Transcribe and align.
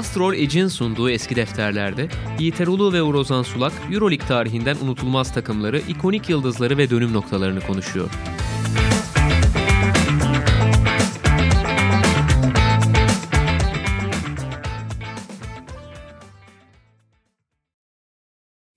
Castrol 0.00 0.34
Edge'in 0.34 0.68
sunduğu 0.68 1.10
eski 1.10 1.36
defterlerde 1.36 2.08
Yiğit 2.38 2.60
Erulu 2.60 2.92
ve 2.92 3.02
Urozan 3.02 3.42
Sulak 3.42 3.72
Euroleague 3.92 4.26
tarihinden 4.26 4.76
unutulmaz 4.82 5.34
takımları, 5.34 5.78
ikonik 5.88 6.28
yıldızları 6.28 6.78
ve 6.78 6.90
dönüm 6.90 7.12
noktalarını 7.12 7.60
konuşuyor. 7.60 8.10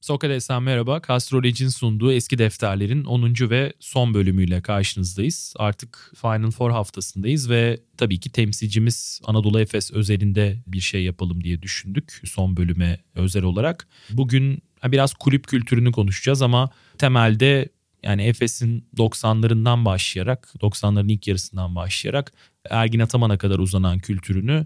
Sokrates'ten 0.04 0.64
merhaba. 0.64 1.02
Castroleg'in 1.08 1.68
sunduğu 1.68 2.12
eski 2.12 2.38
defterlerin 2.38 3.04
10. 3.04 3.34
ve 3.50 3.74
son 3.80 4.14
bölümüyle 4.14 4.62
karşınızdayız. 4.62 5.54
Artık 5.58 6.12
Final 6.22 6.52
Four 6.52 6.72
haftasındayız 6.72 7.50
ve 7.50 7.80
tabii 7.98 8.20
ki 8.20 8.30
temsilcimiz 8.30 9.22
Anadolu 9.24 9.60
Efes 9.60 9.92
özelinde 9.92 10.64
bir 10.68 10.80
şey 10.80 11.04
yapalım 11.04 11.44
diye 11.44 11.62
düşündük 11.62 12.22
son 12.26 12.58
bölüme 12.58 13.00
özel 13.16 13.44
olarak. 13.44 13.88
Bugün 14.10 14.62
biraz 14.86 15.14
kulüp 15.14 15.48
kültürünü 15.48 15.92
konuşacağız 15.92 16.42
ama 16.42 16.70
temelde 16.98 17.70
yani 18.04 18.24
Efes'in 18.24 18.88
90'larından 18.98 19.86
başlayarak, 19.86 20.54
90'ların 20.62 21.12
ilk 21.12 21.28
yarısından 21.28 21.76
başlayarak 21.76 22.34
Ergin 22.70 23.00
Ataman'a 23.00 23.38
kadar 23.38 23.60
uzanan 23.60 24.00
kültürünü 24.00 24.66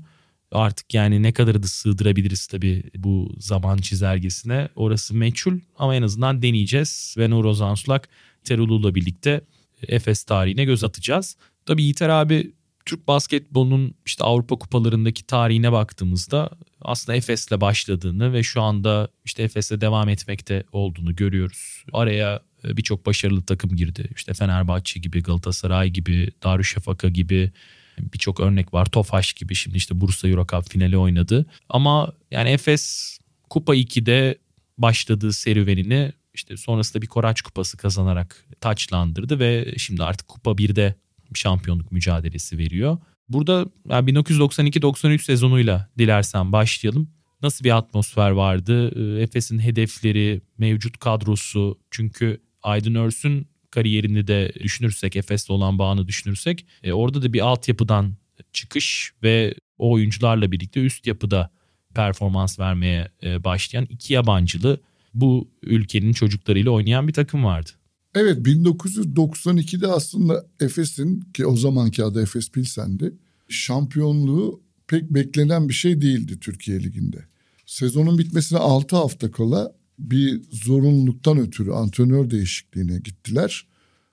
Artık 0.52 0.94
yani 0.94 1.24
ne 1.24 1.34
kadarı 1.34 1.64
da 1.64 1.68
sığdırabiliriz 1.68 2.48
tabii 2.48 2.84
bu 2.96 3.36
zaman 3.38 3.78
çizelgesine. 3.78 4.70
Orası 4.76 5.16
meçhul 5.16 5.60
ama 5.78 5.96
en 5.96 6.02
azından 6.02 6.42
deneyeceğiz. 6.42 7.16
Ve 7.18 7.30
Nuro 7.30 7.54
Zansulak 7.54 8.10
Terulu'la 8.44 8.96
birlikte 8.96 9.42
Efes 9.88 10.24
tarihine 10.24 10.66
göz 10.66 10.84
atacağız. 10.84 11.38
Tabii 11.66 11.84
Yiğiter 11.84 12.10
abi 12.10 12.52
Türk 12.86 13.08
basketbolunun 13.08 13.96
işte 14.06 14.24
Avrupa 14.24 14.56
kupalarındaki 14.56 15.24
tarihine 15.24 15.72
baktığımızda 15.72 16.50
aslında 16.82 17.16
Efes'le 17.16 17.62
başladığını 17.62 18.34
ve 18.34 18.44
şu 18.44 18.62
anda 18.62 19.08
işte 19.26 19.44
Efes'le 19.44 19.82
devam 19.82 20.10
etmekte 20.10 20.64
olduğunu 20.72 21.16
görüyoruz. 21.16 21.86
Araya 21.94 22.42
e, 22.64 22.78
birçok 22.78 23.06
başarılı 23.06 23.42
takım 23.42 23.76
girdi. 23.76 24.10
İşte 24.16 24.34
Fenerbahçe 24.34 25.00
gibi, 25.00 25.24
Galatasaray 25.24 25.90
gibi, 25.90 26.32
Darüşşafaka 26.44 27.10
gibi 27.10 27.52
Birçok 28.00 28.40
örnek 28.40 28.74
var. 28.74 28.86
Tofaş 28.86 29.34
gibi 29.34 29.56
şimdi 29.56 29.78
işte 29.78 30.02
Bursa 30.02 30.28
Eurocup 30.28 30.70
finali 30.70 30.98
oynadı. 30.98 31.46
Ama 31.70 32.14
yani 32.32 32.50
Efes 32.50 33.18
Kupa 33.50 33.76
2'de 33.76 34.38
başladığı 34.78 35.34
serüvenini 35.34 36.14
işte 36.34 36.58
sonrasında 36.58 37.02
bir 37.02 37.08
Koraç 37.08 37.42
Kupası 37.42 37.78
kazanarak 37.78 38.46
taçlandırdı 38.62 39.40
ve 39.40 39.74
şimdi 39.78 40.04
artık 40.04 40.28
Kupa 40.28 40.52
1'de 40.52 40.96
şampiyonluk 41.34 41.92
mücadelesi 41.92 42.58
veriyor. 42.58 42.98
Burada 43.30 43.66
yani 43.90 44.12
1992-93 44.12 45.20
sezonuyla 45.20 45.90
dilersen 45.98 46.52
başlayalım. 46.52 47.10
Nasıl 47.42 47.66
bir 47.66 47.78
atmosfer 47.78 48.32
vardı? 48.32 48.92
Ee, 48.96 49.22
Efes'in 49.22 49.60
hedefleri, 49.60 50.42
mevcut 50.58 50.98
kadrosu 50.98 51.80
çünkü 51.92 52.42
Aydın 52.64 52.96
Örs'ün 52.96 53.48
kariyerini 53.72 54.28
de 54.28 54.54
düşünürsek, 54.60 55.16
Efes'le 55.16 55.50
olan 55.50 55.80
bağını 55.80 56.08
düşünürsek 56.08 56.66
e, 56.84 56.94
orada 56.94 57.22
da 57.22 57.34
bir 57.34 57.40
altyapıdan 57.40 58.16
çıkış 58.54 59.14
ve 59.24 59.54
o 59.78 59.92
oyuncularla 59.92 60.52
birlikte 60.52 60.80
üst 60.80 61.08
yapıda 61.08 61.52
performans 61.96 62.60
vermeye 62.60 63.12
e, 63.24 63.44
başlayan 63.44 63.86
iki 63.86 64.14
yabancılı 64.14 64.82
bu 65.14 65.50
ülkenin 65.64 66.14
çocuklarıyla 66.14 66.72
oynayan 66.72 67.08
bir 67.08 67.14
takım 67.14 67.44
vardı. 67.44 67.70
Evet 68.16 68.48
1992'de 68.48 69.88
aslında 69.88 70.46
Efes'in 70.60 71.22
ki 71.34 71.46
o 71.46 71.56
zamanki 71.56 72.04
adı 72.04 72.22
Efes 72.22 72.52
Pilsen'di 72.52 73.14
şampiyonluğu 73.50 74.62
pek 74.88 75.04
beklenen 75.04 75.70
bir 75.70 75.74
şey 75.74 76.02
değildi 76.02 76.40
Türkiye 76.40 76.84
Ligi'nde. 76.84 77.26
Sezonun 77.66 78.18
bitmesine 78.18 78.60
6 78.60 78.96
hafta 78.96 79.32
kala 79.32 79.76
bir 80.00 80.42
zorunluluktan 80.52 81.38
ötürü 81.38 81.72
antrenör 81.72 82.30
değişikliğine 82.30 83.00
gittiler. 83.00 83.68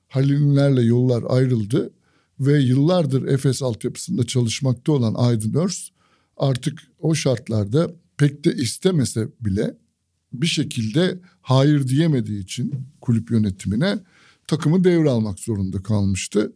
Halil'lerle 0.08 0.82
yollar 0.82 1.24
ayrıldı 1.28 1.90
ve 2.40 2.60
yıllardır 2.60 3.26
Efes 3.26 3.62
altyapısında 3.62 4.24
çalışmakta 4.26 4.92
olan 4.92 5.14
Aydın 5.14 5.54
Örs 5.54 5.88
artık 6.36 6.82
o 6.98 7.14
şartlarda 7.14 7.90
pek 8.16 8.44
de 8.44 8.54
istemese 8.54 9.28
bile 9.40 9.76
bir 10.32 10.46
şekilde 10.46 11.20
hayır 11.42 11.88
diyemediği 11.88 12.42
için 12.42 12.74
kulüp 13.00 13.30
yönetimine 13.30 13.98
takımı 14.46 14.84
devralmak 14.84 15.38
zorunda 15.38 15.82
kalmıştı. 15.82 16.52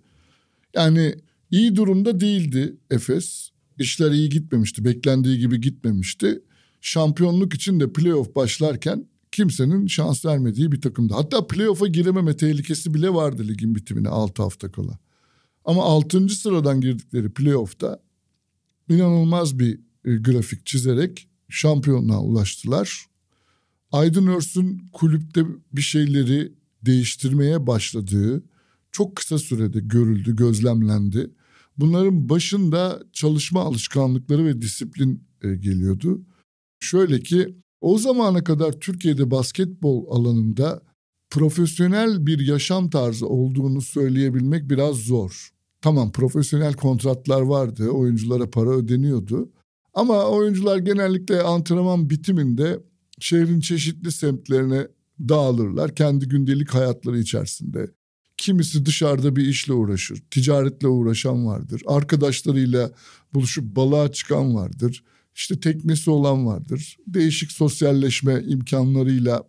Yani 0.74 1.14
iyi 1.50 1.76
durumda 1.76 2.20
değildi 2.20 2.76
Efes. 2.90 3.50
İşler 3.78 4.10
iyi 4.10 4.28
gitmemişti, 4.28 4.84
beklendiği 4.84 5.38
gibi 5.38 5.60
gitmemişti. 5.60 6.42
Şampiyonluk 6.80 7.54
için 7.54 7.80
de 7.80 7.92
playoff 7.92 8.34
başlarken 8.34 9.06
kimsenin 9.38 9.86
şans 9.86 10.24
vermediği 10.24 10.72
bir 10.72 10.80
takımdı. 10.80 11.14
Hatta 11.14 11.46
playoff'a 11.46 11.86
girememe 11.86 12.36
tehlikesi 12.36 12.94
bile 12.94 13.14
vardı 13.14 13.48
ligin 13.48 13.74
bitimine 13.74 14.08
6 14.08 14.42
hafta 14.42 14.72
kala. 14.72 14.98
Ama 15.64 15.82
6. 15.82 16.28
sıradan 16.28 16.80
girdikleri 16.80 17.32
playoff'ta 17.32 18.02
inanılmaz 18.88 19.58
bir 19.58 19.80
e, 20.04 20.16
grafik 20.16 20.66
çizerek 20.66 21.28
şampiyonluğa 21.48 22.20
ulaştılar. 22.22 23.06
Aydın 23.92 24.26
Örs'ün 24.26 24.88
kulüpte 24.92 25.44
bir 25.72 25.82
şeyleri 25.82 26.52
değiştirmeye 26.82 27.66
başladığı 27.66 28.44
çok 28.92 29.16
kısa 29.16 29.38
sürede 29.38 29.80
görüldü, 29.80 30.36
gözlemlendi. 30.36 31.30
Bunların 31.76 32.28
başında 32.28 33.02
çalışma 33.12 33.62
alışkanlıkları 33.62 34.44
ve 34.44 34.62
disiplin 34.62 35.24
e, 35.42 35.54
geliyordu. 35.54 36.22
Şöyle 36.80 37.20
ki 37.20 37.54
o 37.80 37.98
zamana 37.98 38.44
kadar 38.44 38.72
Türkiye'de 38.72 39.30
basketbol 39.30 40.06
alanında 40.16 40.82
profesyonel 41.30 42.26
bir 42.26 42.46
yaşam 42.46 42.90
tarzı 42.90 43.26
olduğunu 43.28 43.82
söyleyebilmek 43.82 44.70
biraz 44.70 44.96
zor. 44.96 45.50
Tamam 45.80 46.12
profesyonel 46.12 46.74
kontratlar 46.74 47.40
vardı, 47.40 47.88
oyunculara 47.88 48.50
para 48.50 48.70
ödeniyordu. 48.70 49.50
Ama 49.94 50.24
oyuncular 50.24 50.78
genellikle 50.78 51.42
antrenman 51.42 52.10
bitiminde 52.10 52.80
şehrin 53.20 53.60
çeşitli 53.60 54.12
semtlerine 54.12 54.88
dağılırlar 55.28 55.94
kendi 55.94 56.28
gündelik 56.28 56.70
hayatları 56.74 57.18
içerisinde. 57.18 57.90
Kimisi 58.36 58.86
dışarıda 58.86 59.36
bir 59.36 59.46
işle 59.46 59.72
uğraşır, 59.72 60.22
ticaretle 60.30 60.88
uğraşan 60.88 61.46
vardır, 61.46 61.82
arkadaşlarıyla 61.86 62.90
buluşup 63.34 63.76
balığa 63.76 64.12
çıkan 64.12 64.54
vardır 64.54 65.02
işte 65.38 65.60
teknesi 65.60 66.10
olan 66.10 66.46
vardır. 66.46 66.96
Değişik 67.06 67.52
sosyalleşme 67.52 68.42
imkanlarıyla 68.46 69.44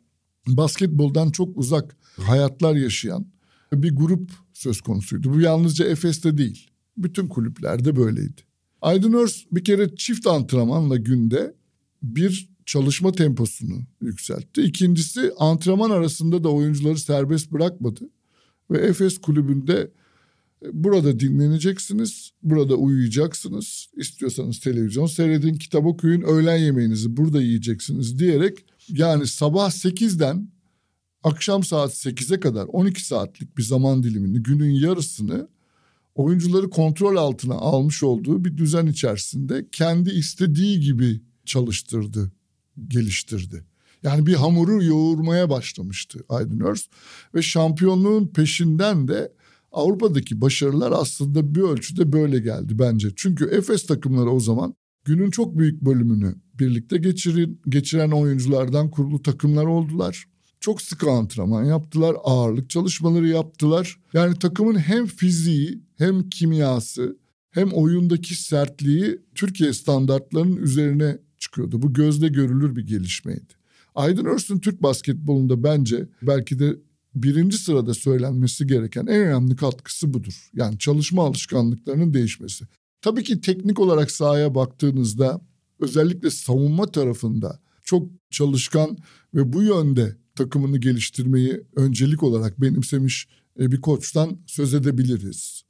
basketboldan 0.48 1.30
çok 1.30 1.58
uzak 1.58 1.98
hayatlar 2.18 2.76
yaşayan 2.76 3.26
bir 3.74 3.96
grup 3.96 4.32
söz 4.54 4.82
konusuydu. 4.82 5.34
Bu 5.34 5.40
yalnızca 5.40 5.86
Efes'te 5.86 6.38
değil. 6.38 6.68
Bütün 6.98 7.28
kulüplerde 7.28 7.96
böyleydi. 7.96 8.42
Aydın 8.82 9.14
Örs 9.14 9.44
bir 9.52 9.64
kere 9.64 9.96
çift 9.96 10.28
antrenmanla 10.28 10.98
günde 10.98 11.56
bir 12.04 12.50
çalışma 12.66 13.12
temposunu 13.12 13.82
yükseltti. 14.02 14.62
İkincisi 14.62 15.32
antrenman 15.38 15.90
arasında 15.90 16.44
da 16.44 16.50
oyuncuları 16.50 16.98
serbest 16.98 17.52
bırakmadı. 17.52 18.10
Ve 18.72 18.78
Efes 18.78 19.18
kulübünde 19.18 19.92
Burada 20.74 21.20
dinleneceksiniz, 21.20 22.32
burada 22.44 22.76
uyuyacaksınız. 22.76 23.90
İstiyorsanız 23.96 24.60
televizyon 24.60 25.06
seyredin, 25.06 25.54
kitap 25.54 25.86
okuyun, 25.86 26.22
öğlen 26.22 26.58
yemeğinizi 26.58 27.18
burada 27.18 27.42
yiyeceksiniz 27.42 28.20
diyerek 28.20 28.66
yani 28.90 29.28
sabah 29.28 29.70
8'den 29.70 30.52
akşam 31.24 31.64
saat 31.64 31.92
8'e 31.92 32.40
kadar 32.40 32.66
12 32.66 33.06
saatlik 33.06 33.58
bir 33.58 33.64
zaman 33.64 34.04
dilimini, 34.04 34.44
günün 34.44 34.72
yarısını 34.72 35.48
oyuncuları 36.16 36.70
kontrol 36.70 37.16
altına 37.16 37.56
almış 37.56 38.04
olduğu 38.04 38.46
bir 38.46 38.58
düzen 38.58 38.86
içerisinde 38.86 39.68
kendi 39.72 40.10
istediği 40.10 40.80
gibi 40.80 41.22
çalıştırdı, 41.46 42.32
geliştirdi. 42.88 43.66
Yani 44.04 44.26
bir 44.26 44.34
hamuru 44.34 44.84
yoğurmaya 44.84 45.50
başlamıştı 45.50 46.20
Aydın 46.30 46.60
Örs 46.60 46.86
ve 47.36 47.42
şampiyonluğun 47.42 48.28
peşinden 48.28 49.08
de 49.08 49.34
Avrupa'daki 49.72 50.42
başarılar 50.42 50.92
aslında 50.96 51.56
bir 51.56 51.62
ölçüde 51.62 52.14
böyle 52.14 52.40
geldi 52.40 52.80
bence. 52.80 53.10
Çünkü 53.16 53.46
Efes 53.46 53.86
takımları 53.86 54.30
o 54.30 54.40
zaman 54.40 54.76
günün 55.06 55.32
çok 55.32 55.58
büyük 55.58 55.82
bölümünü 55.82 56.36
birlikte 56.60 56.98
geçirin, 56.98 57.62
geçiren 57.70 58.12
oyunculardan 58.12 58.92
kurulu 58.92 59.22
takımlar 59.22 59.66
oldular. 59.66 60.26
Çok 60.60 60.82
sıkı 60.82 61.12
antrenman 61.12 61.64
yaptılar, 61.64 62.16
ağırlık 62.24 62.70
çalışmaları 62.70 63.28
yaptılar. 63.28 64.00
Yani 64.14 64.40
takımın 64.40 64.76
hem 64.76 65.06
fiziği 65.06 65.84
hem 65.98 66.30
kimyası 66.30 67.18
hem 67.52 67.70
oyundaki 67.72 68.36
sertliği 68.44 69.22
Türkiye 69.36 69.74
standartlarının 69.74 70.58
üzerine 70.58 71.18
çıkıyordu. 71.38 71.82
Bu 71.82 71.94
gözle 71.94 72.28
görülür 72.28 72.76
bir 72.76 72.88
gelişmeydi. 72.88 73.54
Aydın 73.96 74.26
Örsün 74.26 74.60
Türk 74.60 74.84
basketbolunda 74.84 75.64
bence 75.64 76.10
belki 76.22 76.60
de 76.60 76.76
birinci 77.16 77.58
sırada 77.58 77.94
söylenmesi 77.94 78.68
gereken 78.68 79.06
en 79.06 79.22
önemli 79.22 79.56
katkısı 79.56 80.14
budur. 80.14 80.50
Yani 80.54 80.80
çalışma 80.80 81.26
alışkanlıklarının 81.26 82.14
değişmesi. 82.14 82.66
Tabii 83.02 83.24
ki 83.24 83.42
teknik 83.42 83.80
olarak 83.80 84.12
sahaya 84.12 84.56
baktığınızda 84.56 85.42
özellikle 85.80 86.30
savunma 86.30 86.86
tarafında 86.86 87.60
çok 87.84 88.08
çalışkan 88.30 88.98
ve 89.34 89.54
bu 89.54 89.64
yönde 89.64 90.16
takımını 90.36 90.78
geliştirmeyi 90.78 91.62
öncelik 91.76 92.24
olarak 92.24 92.62
benimsemiş 92.62 93.28
e, 93.60 93.72
bir 93.72 93.82
koçtan 93.82 94.38
söz 94.46 94.74
edebiliriz. 94.74 95.64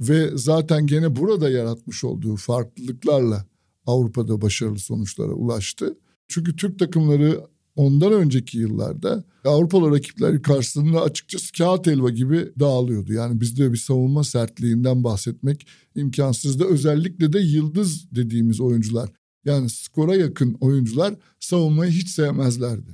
Ve 0.00 0.30
zaten 0.34 0.86
gene 0.86 1.16
burada 1.16 1.50
yaratmış 1.50 2.04
olduğu 2.04 2.36
farklılıklarla 2.36 3.46
Avrupa'da 3.86 4.40
başarılı 4.40 4.78
sonuçlara 4.78 5.32
ulaştı. 5.32 5.98
Çünkü 6.28 6.56
Türk 6.56 6.78
takımları 6.78 7.40
ondan 7.78 8.12
önceki 8.12 8.58
yıllarda 8.58 9.24
Avrupalı 9.44 9.90
rakipler 9.90 10.42
karşısında 10.42 11.02
açıkçası 11.02 11.52
kağıt 11.52 11.88
elva 11.88 12.10
gibi 12.10 12.52
dağılıyordu. 12.60 13.12
Yani 13.12 13.40
bizde 13.40 13.72
bir 13.72 13.78
savunma 13.78 14.24
sertliğinden 14.24 15.04
bahsetmek 15.04 15.66
imkansızdı. 15.94 16.64
Özellikle 16.64 17.32
de 17.32 17.38
yıldız 17.38 18.10
dediğimiz 18.10 18.60
oyuncular 18.60 19.10
yani 19.44 19.70
skora 19.70 20.16
yakın 20.16 20.56
oyuncular 20.60 21.14
savunmayı 21.40 21.92
hiç 21.92 22.08
sevmezlerdi. 22.08 22.90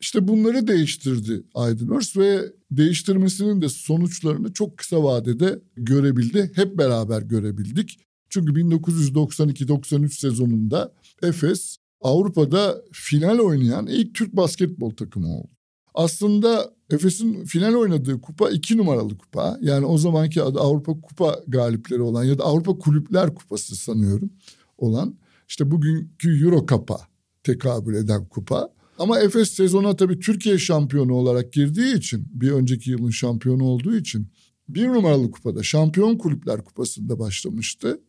İşte 0.00 0.28
bunları 0.28 0.66
değiştirdi 0.66 1.42
Aydın 1.54 1.88
Örs 1.88 2.16
ve 2.16 2.52
değiştirmesinin 2.70 3.62
de 3.62 3.68
sonuçlarını 3.68 4.52
çok 4.52 4.78
kısa 4.78 5.04
vadede 5.04 5.62
görebildi. 5.76 6.50
Hep 6.54 6.78
beraber 6.78 7.22
görebildik. 7.22 7.98
Çünkü 8.30 8.52
1992-93 8.52 10.08
sezonunda 10.08 10.92
Efes 11.22 11.76
Avrupa'da 12.00 12.82
final 12.92 13.38
oynayan 13.38 13.86
ilk 13.86 14.14
Türk 14.14 14.36
basketbol 14.36 14.90
takımı 14.90 15.38
oldu. 15.38 15.48
Aslında 15.94 16.76
Efes'in 16.90 17.44
final 17.44 17.74
oynadığı 17.74 18.20
kupa 18.20 18.50
iki 18.50 18.76
numaralı 18.76 19.18
kupa. 19.18 19.58
Yani 19.62 19.86
o 19.86 19.98
zamanki 19.98 20.42
adı 20.42 20.60
Avrupa 20.60 21.00
Kupa 21.00 21.40
galipleri 21.48 22.02
olan 22.02 22.24
ya 22.24 22.38
da 22.38 22.44
Avrupa 22.44 22.78
Kulüpler 22.78 23.34
Kupası 23.34 23.76
sanıyorum 23.76 24.30
olan. 24.78 25.16
işte 25.48 25.70
bugünkü 25.70 26.44
Euro 26.44 26.66
Cup'a 26.66 26.98
tekabül 27.44 27.94
eden 27.94 28.24
kupa. 28.28 28.68
Ama 28.98 29.20
Efes 29.20 29.50
sezona 29.50 29.96
tabii 29.96 30.20
Türkiye 30.20 30.58
şampiyonu 30.58 31.14
olarak 31.14 31.52
girdiği 31.52 31.94
için 31.94 32.28
bir 32.32 32.50
önceki 32.50 32.90
yılın 32.90 33.10
şampiyonu 33.10 33.64
olduğu 33.64 33.96
için 33.96 34.28
bir 34.68 34.88
numaralı 34.88 35.30
kupada 35.30 35.62
Şampiyon 35.62 36.18
Kulüpler 36.18 36.64
Kupası'nda 36.64 37.18
başlamıştı. 37.18 38.00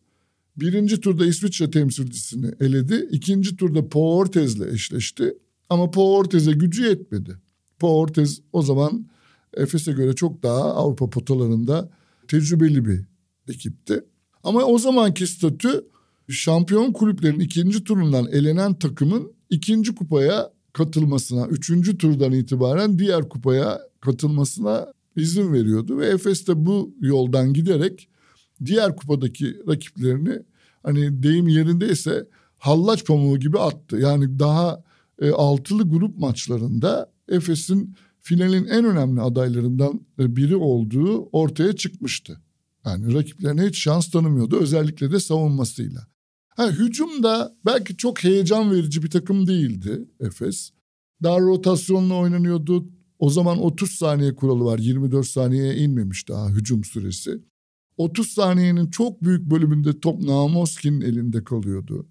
Birinci 0.60 1.00
turda 1.00 1.26
İsviçre 1.26 1.70
temsilcisini 1.70 2.50
eledi. 2.60 3.08
İkinci 3.10 3.56
turda 3.56 3.88
Pau 3.88 4.16
Ortez'le 4.16 4.60
eşleşti. 4.72 5.34
Ama 5.70 5.90
Pau 5.90 6.16
Ortez'e 6.16 6.52
gücü 6.52 6.84
yetmedi. 6.86 7.36
Pau 7.78 7.98
Ortez 7.98 8.40
o 8.52 8.62
zaman 8.62 9.06
Efes'e 9.56 9.92
göre 9.92 10.12
çok 10.12 10.42
daha 10.42 10.62
Avrupa 10.62 11.10
potalarında 11.10 11.90
tecrübeli 12.28 12.84
bir 12.84 13.04
ekipti. 13.48 14.04
Ama 14.44 14.64
o 14.64 14.78
zamanki 14.78 15.26
statü 15.26 15.84
şampiyon 16.28 16.92
kulüplerin 16.92 17.40
ikinci 17.40 17.84
turundan 17.84 18.26
elenen 18.32 18.74
takımın 18.74 19.32
ikinci 19.50 19.94
kupaya 19.94 20.52
katılmasına, 20.72 21.46
üçüncü 21.46 21.98
turdan 21.98 22.32
itibaren 22.32 22.98
diğer 22.98 23.28
kupaya 23.28 23.80
katılmasına 24.00 24.92
izin 25.16 25.52
veriyordu. 25.52 25.98
Ve 25.98 26.06
Efes 26.06 26.46
de 26.46 26.66
bu 26.66 26.94
yoldan 27.00 27.52
giderek 27.52 28.08
diğer 28.64 28.96
kupadaki 28.96 29.56
rakiplerini 29.68 30.38
hani 30.82 31.22
deyim 31.22 31.48
yerindeyse 31.48 32.26
hallaç 32.58 33.06
pamuğu 33.06 33.38
gibi 33.38 33.58
attı. 33.58 33.96
Yani 33.96 34.38
daha 34.38 34.84
e, 35.20 35.30
altılı 35.30 35.88
grup 35.88 36.18
maçlarında 36.18 37.12
Efes'in 37.28 37.94
finalin 38.20 38.64
en 38.64 38.84
önemli 38.84 39.20
adaylarından 39.20 40.00
biri 40.18 40.56
olduğu 40.56 41.28
ortaya 41.32 41.72
çıkmıştı. 41.72 42.40
Yani 42.86 43.14
rakiplerine 43.14 43.66
hiç 43.66 43.78
şans 43.78 44.10
tanımıyordu 44.10 44.56
özellikle 44.56 45.12
de 45.12 45.20
savunmasıyla. 45.20 46.06
Ha, 46.48 46.70
hücumda 46.70 47.56
belki 47.66 47.96
çok 47.96 48.24
heyecan 48.24 48.72
verici 48.72 49.02
bir 49.02 49.10
takım 49.10 49.46
değildi 49.46 50.08
Efes. 50.20 50.70
Daha 51.22 51.40
rotasyonla 51.40 52.14
oynanıyordu. 52.14 52.88
O 53.18 53.30
zaman 53.30 53.58
30 53.58 53.90
saniye 53.90 54.34
kuralı 54.34 54.64
var. 54.64 54.78
24 54.78 55.26
saniyeye 55.26 55.76
inmemiş 55.76 56.28
daha 56.28 56.48
hücum 56.48 56.84
süresi. 56.84 57.42
30 57.98 58.28
saniyenin 58.28 58.90
çok 58.90 59.24
büyük 59.24 59.50
bölümünde 59.50 60.00
top 60.00 60.22
Namoski'nin 60.22 61.00
elinde 61.00 61.44
kalıyordu. 61.44 62.06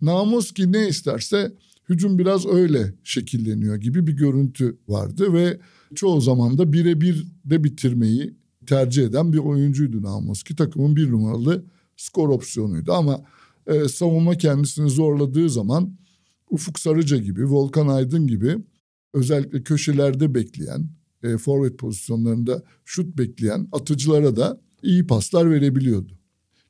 Namoski 0.00 0.72
ne 0.72 0.88
isterse 0.88 1.52
hücum 1.88 2.18
biraz 2.18 2.46
öyle 2.46 2.94
şekilleniyor 3.04 3.76
gibi 3.76 4.06
bir 4.06 4.12
görüntü 4.12 4.78
vardı 4.88 5.32
ve 5.32 5.60
çoğu 5.94 6.20
zaman 6.20 6.58
da 6.58 6.72
birebir 6.72 7.26
de 7.44 7.64
bitirmeyi 7.64 8.34
tercih 8.66 9.04
eden 9.04 9.32
bir 9.32 9.38
oyuncuydu 9.38 10.02
Namoski. 10.02 10.56
Takımın 10.56 10.96
bir 10.96 11.10
numaralı 11.10 11.64
skor 11.96 12.28
opsiyonuydu 12.28 12.92
ama 12.92 13.24
e, 13.66 13.88
savunma 13.88 14.34
kendisini 14.34 14.90
zorladığı 14.90 15.50
zaman 15.50 15.96
Ufuk 16.50 16.78
Sarıca 16.78 17.16
gibi, 17.16 17.50
Volkan 17.50 17.88
Aydın 17.88 18.26
gibi 18.26 18.56
özellikle 19.14 19.62
köşelerde 19.62 20.34
bekleyen, 20.34 20.88
e, 21.22 21.36
forvet 21.36 21.78
pozisyonlarında 21.78 22.62
şut 22.84 23.18
bekleyen 23.18 23.68
atıcılara 23.72 24.36
da 24.36 24.60
iyi 24.82 25.06
paslar 25.06 25.50
verebiliyordu. 25.50 26.12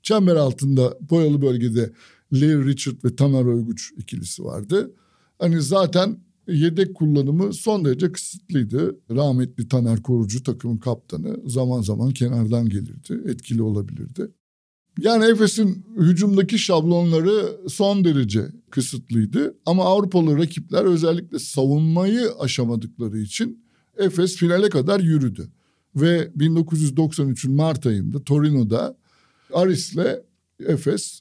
Çember 0.03 0.37
altında 0.37 0.99
boyalı 1.11 1.43
bölgede 1.43 1.93
Larry 2.33 2.67
Richard 2.67 3.05
ve 3.05 3.17
Tamer 3.17 3.45
Oyguç 3.45 3.93
ikilisi 3.97 4.45
vardı. 4.45 4.95
Hani 5.39 5.63
zaten 5.63 6.19
yedek 6.49 6.95
kullanımı 6.95 7.53
son 7.53 7.85
derece 7.85 8.13
kısıtlıydı. 8.13 8.99
Rahmetli 9.11 9.69
Taner 9.69 10.03
Korucu 10.03 10.43
takımın 10.43 10.77
kaptanı 10.77 11.51
zaman 11.51 11.81
zaman 11.81 12.11
kenardan 12.11 12.69
gelirdi, 12.69 13.23
etkili 13.27 13.63
olabilirdi. 13.63 14.29
Yani 14.99 15.25
Efes'in 15.25 15.87
hücumdaki 15.97 16.59
şablonları 16.59 17.69
son 17.69 18.05
derece 18.05 18.47
kısıtlıydı. 18.71 19.55
Ama 19.67 19.85
Avrupalı 19.85 20.39
rakipler 20.39 20.85
özellikle 20.85 21.39
savunmayı 21.39 22.31
aşamadıkları 22.39 23.19
için 23.19 23.65
Efes 23.99 24.37
finale 24.37 24.69
kadar 24.69 25.01
yürüdü. 25.01 25.49
Ve 25.97 26.31
1993'ün 26.39 27.55
Mart 27.55 27.87
ayında 27.87 28.25
Torino'da 28.25 28.97
Aris'le 29.53 30.23
Efes 30.67 31.21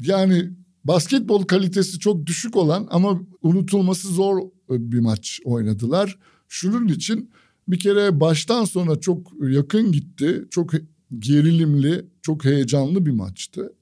yani 0.00 0.50
basketbol 0.84 1.42
kalitesi 1.42 1.98
çok 1.98 2.26
düşük 2.26 2.56
olan 2.56 2.88
ama 2.90 3.20
unutulması 3.42 4.08
zor 4.08 4.38
bir 4.68 5.00
maç 5.00 5.40
oynadılar. 5.44 6.18
Şunun 6.48 6.88
için 6.88 7.30
bir 7.68 7.78
kere 7.78 8.20
baştan 8.20 8.64
sona 8.64 9.00
çok 9.00 9.32
yakın 9.40 9.92
gitti. 9.92 10.44
Çok 10.50 10.72
gerilimli, 11.18 12.04
çok 12.22 12.44
heyecanlı 12.44 13.06
bir 13.06 13.10
maçtı. 13.10 13.72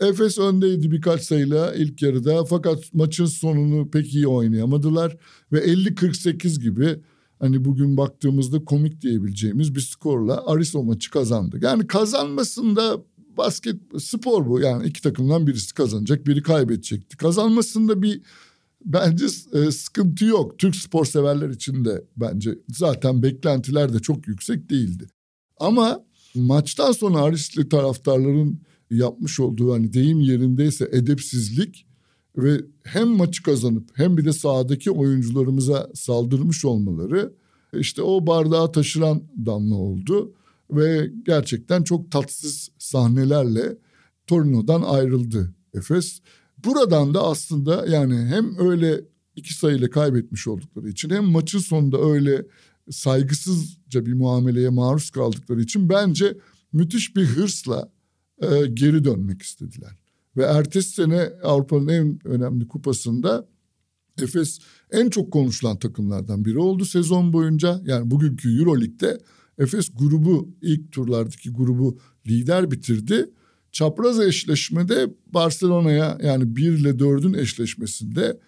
Efes 0.00 0.38
öndeydi 0.38 0.90
birkaç 0.90 1.22
sayıyla 1.22 1.74
ilk 1.74 2.02
yarıda 2.02 2.44
fakat 2.44 2.94
maçın 2.94 3.26
sonunu 3.26 3.90
pek 3.90 4.14
iyi 4.14 4.26
oynayamadılar 4.26 5.16
ve 5.52 5.58
50-48 5.58 6.60
gibi 6.60 7.00
hani 7.38 7.64
bugün 7.64 7.96
baktığımızda 7.96 8.64
komik 8.64 9.00
diyebileceğimiz 9.00 9.74
bir 9.74 9.80
skorla 9.80 10.46
Ariso 10.46 10.82
maçı 10.82 11.10
kazandı. 11.10 11.58
Yani 11.62 11.86
kazanmasında 11.86 13.02
basket 13.36 13.76
spor 13.98 14.46
bu 14.46 14.60
yani 14.60 14.86
iki 14.86 15.02
takımdan 15.02 15.46
birisi 15.46 15.74
kazanacak 15.74 16.26
biri 16.26 16.42
kaybedecekti. 16.42 17.16
Kazanmasında 17.16 18.02
bir 18.02 18.22
bence 18.84 19.26
e, 19.52 19.70
sıkıntı 19.70 20.24
yok. 20.24 20.58
Türk 20.58 20.76
spor 20.76 21.04
severler 21.04 21.50
için 21.50 21.84
de 21.84 22.04
bence 22.16 22.58
zaten 22.68 23.22
beklentiler 23.22 23.92
de 23.92 23.98
çok 23.98 24.28
yüksek 24.28 24.70
değildi. 24.70 25.06
Ama 25.60 26.04
maçtan 26.34 26.92
sonra 26.92 27.18
Arisli 27.18 27.68
taraftarların 27.68 28.60
yapmış 28.90 29.40
olduğu 29.40 29.72
hani 29.74 29.92
deyim 29.92 30.20
yerindeyse 30.20 30.88
edepsizlik 30.92 31.86
ve 32.36 32.60
hem 32.82 33.08
maçı 33.08 33.42
kazanıp 33.42 33.90
hem 33.94 34.16
bir 34.16 34.24
de 34.24 34.32
sahadaki 34.32 34.90
oyuncularımıza 34.90 35.90
saldırmış 35.94 36.64
olmaları 36.64 37.32
işte 37.72 38.02
o 38.02 38.26
bardağı 38.26 38.72
taşıran 38.72 39.22
damla 39.46 39.74
oldu 39.74 40.32
ve 40.70 41.10
gerçekten 41.26 41.82
çok 41.82 42.10
tatsız 42.10 42.70
sahnelerle 42.78 43.78
Torino'dan 44.26 44.82
ayrıldı 44.82 45.54
Efes. 45.74 46.20
Buradan 46.64 47.14
da 47.14 47.22
aslında 47.22 47.86
yani 47.86 48.14
hem 48.14 48.58
öyle 48.58 49.04
iki 49.36 49.54
sayıyla 49.54 49.90
kaybetmiş 49.90 50.48
oldukları 50.48 50.88
için 50.88 51.10
hem 51.10 51.24
maçın 51.24 51.58
sonunda 51.58 52.00
öyle 52.00 52.46
saygısızca 52.90 54.06
bir 54.06 54.12
muameleye 54.12 54.68
maruz 54.68 55.10
kaldıkları 55.10 55.62
için 55.62 55.88
bence 55.88 56.38
müthiş 56.72 57.16
bir 57.16 57.24
hırsla 57.24 57.92
e, 58.42 58.66
geri 58.66 59.04
dönmek 59.04 59.42
istediler. 59.42 60.05
Ve 60.36 60.42
ertesi 60.42 60.90
sene 60.90 61.32
Avrupa'nın 61.42 61.88
en 61.88 62.18
önemli 62.24 62.68
kupasında 62.68 63.48
Efes 64.22 64.58
en 64.90 65.10
çok 65.10 65.32
konuşulan 65.32 65.78
takımlardan 65.78 66.44
biri 66.44 66.58
oldu 66.58 66.84
sezon 66.84 67.32
boyunca. 67.32 67.80
Yani 67.84 68.10
bugünkü 68.10 68.58
Euroleague'de 68.58 69.20
Efes 69.58 69.90
grubu 69.94 70.48
ilk 70.62 70.92
turlardaki 70.92 71.52
grubu 71.52 71.98
lider 72.26 72.70
bitirdi. 72.70 73.30
Çapraz 73.72 74.20
eşleşmede 74.20 75.14
Barcelona'ya 75.26 76.18
yani 76.22 76.56
1 76.56 76.72
ile 76.72 76.90
4'ün 76.90 77.34
eşleşmesinde 77.34 78.40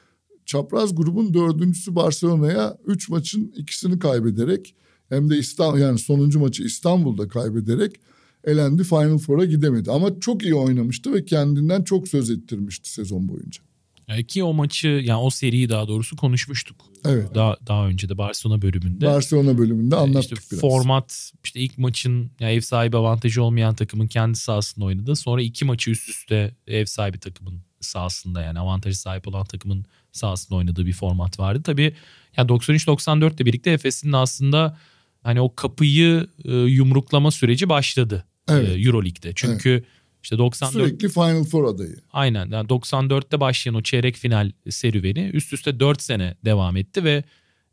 çapraz 0.46 0.94
grubun 0.94 1.34
dördüncüsü 1.34 1.94
Barcelona'ya 1.94 2.78
3 2.86 3.08
maçın 3.08 3.52
ikisini 3.56 3.98
kaybederek 3.98 4.74
hem 5.08 5.30
de 5.30 5.38
İstanbul 5.38 5.78
yani 5.78 5.98
sonuncu 5.98 6.38
maçı 6.38 6.62
İstanbul'da 6.62 7.28
kaybederek 7.28 8.00
elendi 8.44 8.84
Final 8.84 9.18
Four'a 9.18 9.44
gidemedi. 9.44 9.90
Ama 9.90 10.20
çok 10.20 10.42
iyi 10.42 10.54
oynamıştı 10.54 11.14
ve 11.14 11.24
kendinden 11.24 11.82
çok 11.82 12.08
söz 12.08 12.30
ettirmişti 12.30 12.92
sezon 12.92 13.28
boyunca. 13.28 13.62
Yani 14.08 14.26
ki 14.26 14.44
o 14.44 14.52
maçı 14.54 14.88
yani 14.88 15.20
o 15.20 15.30
seriyi 15.30 15.68
daha 15.68 15.88
doğrusu 15.88 16.16
konuşmuştuk. 16.16 16.76
Evet. 17.06 17.34
Daha 17.34 17.56
daha 17.66 17.86
önce 17.86 18.08
de 18.08 18.18
Barcelona 18.18 18.62
bölümünde. 18.62 19.06
Barcelona 19.06 19.58
bölümünde 19.58 19.94
Ee, 19.94 19.98
anlattık 19.98 20.38
işte 20.38 20.50
biraz. 20.50 20.60
Format 20.60 21.32
işte 21.44 21.60
ilk 21.60 21.78
maçın 21.78 22.30
yani 22.40 22.52
ev 22.52 22.60
sahibi 22.60 22.96
avantajı 22.96 23.42
olmayan 23.42 23.74
takımın 23.74 24.06
kendi 24.06 24.38
sahasında 24.38 24.84
oynadı. 24.84 25.16
Sonra 25.16 25.42
iki 25.42 25.64
maçı 25.64 25.90
üst 25.90 26.08
üste 26.08 26.54
ev 26.66 26.84
sahibi 26.84 27.18
takımın 27.18 27.60
sahasında 27.80 28.42
yani 28.42 28.58
avantajı 28.58 29.00
sahip 29.00 29.28
olan 29.28 29.44
takımın 29.44 29.84
sahasında 30.12 30.58
oynadığı 30.58 30.86
bir 30.86 30.92
format 30.92 31.38
vardı. 31.38 31.62
Tabii 31.62 31.94
yani 32.36 32.48
93-94 32.48 33.36
ile 33.36 33.46
birlikte 33.46 33.70
Efes'in 33.70 34.12
aslında 34.12 34.78
hani 35.28 35.40
o 35.40 35.54
kapıyı 35.54 36.26
e, 36.44 36.52
yumruklama 36.52 37.30
süreci 37.30 37.68
başladı 37.68 38.24
Evet. 38.48 38.68
e, 38.68 38.72
Euroleague'de. 38.72 39.32
Çünkü 39.34 39.84
işte 40.22 40.38
94 40.38 40.86
Sürekli 40.86 41.08
Final 41.08 41.44
Four 41.44 41.74
adayı. 41.74 41.96
Aynen. 42.12 42.50
Yani 42.50 42.66
94'te 42.68 43.40
başlayan 43.40 43.74
o 43.74 43.82
çeyrek 43.82 44.16
final 44.16 44.52
serüveni 44.70 45.30
üst 45.32 45.52
üste 45.52 45.80
4 45.80 46.02
sene 46.02 46.34
devam 46.44 46.76
etti 46.76 47.04
ve 47.04 47.24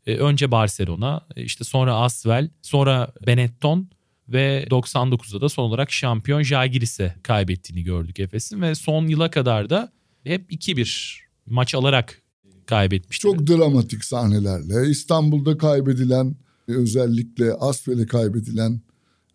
e, 0.06 0.16
önce 0.16 0.50
Barcelona, 0.50 1.26
işte 1.36 1.64
sonra 1.64 1.94
Asvel, 1.94 2.50
sonra 2.62 3.12
Benetton 3.26 3.90
ve 4.28 4.66
99'da 4.70 5.40
da 5.40 5.48
son 5.48 5.62
olarak 5.62 5.92
şampiyon 5.92 6.42
Žalgiris'e 6.42 7.14
kaybettiğini 7.22 7.84
gördük 7.84 8.20
Efes'in 8.20 8.62
ve 8.62 8.74
son 8.74 9.06
yıla 9.06 9.30
kadar 9.30 9.70
da 9.70 9.92
hep 10.24 10.52
2-1 10.52 11.18
maç 11.46 11.74
alarak 11.74 12.22
kaybetmişti. 12.66 13.22
Çok 13.22 13.46
dramatik 13.46 14.04
sahnelerle 14.04 14.90
İstanbul'da 14.90 15.58
kaybedilen 15.58 16.36
özellikle 16.68 17.52
Asfel'e 17.54 18.06
kaybedilen 18.06 18.80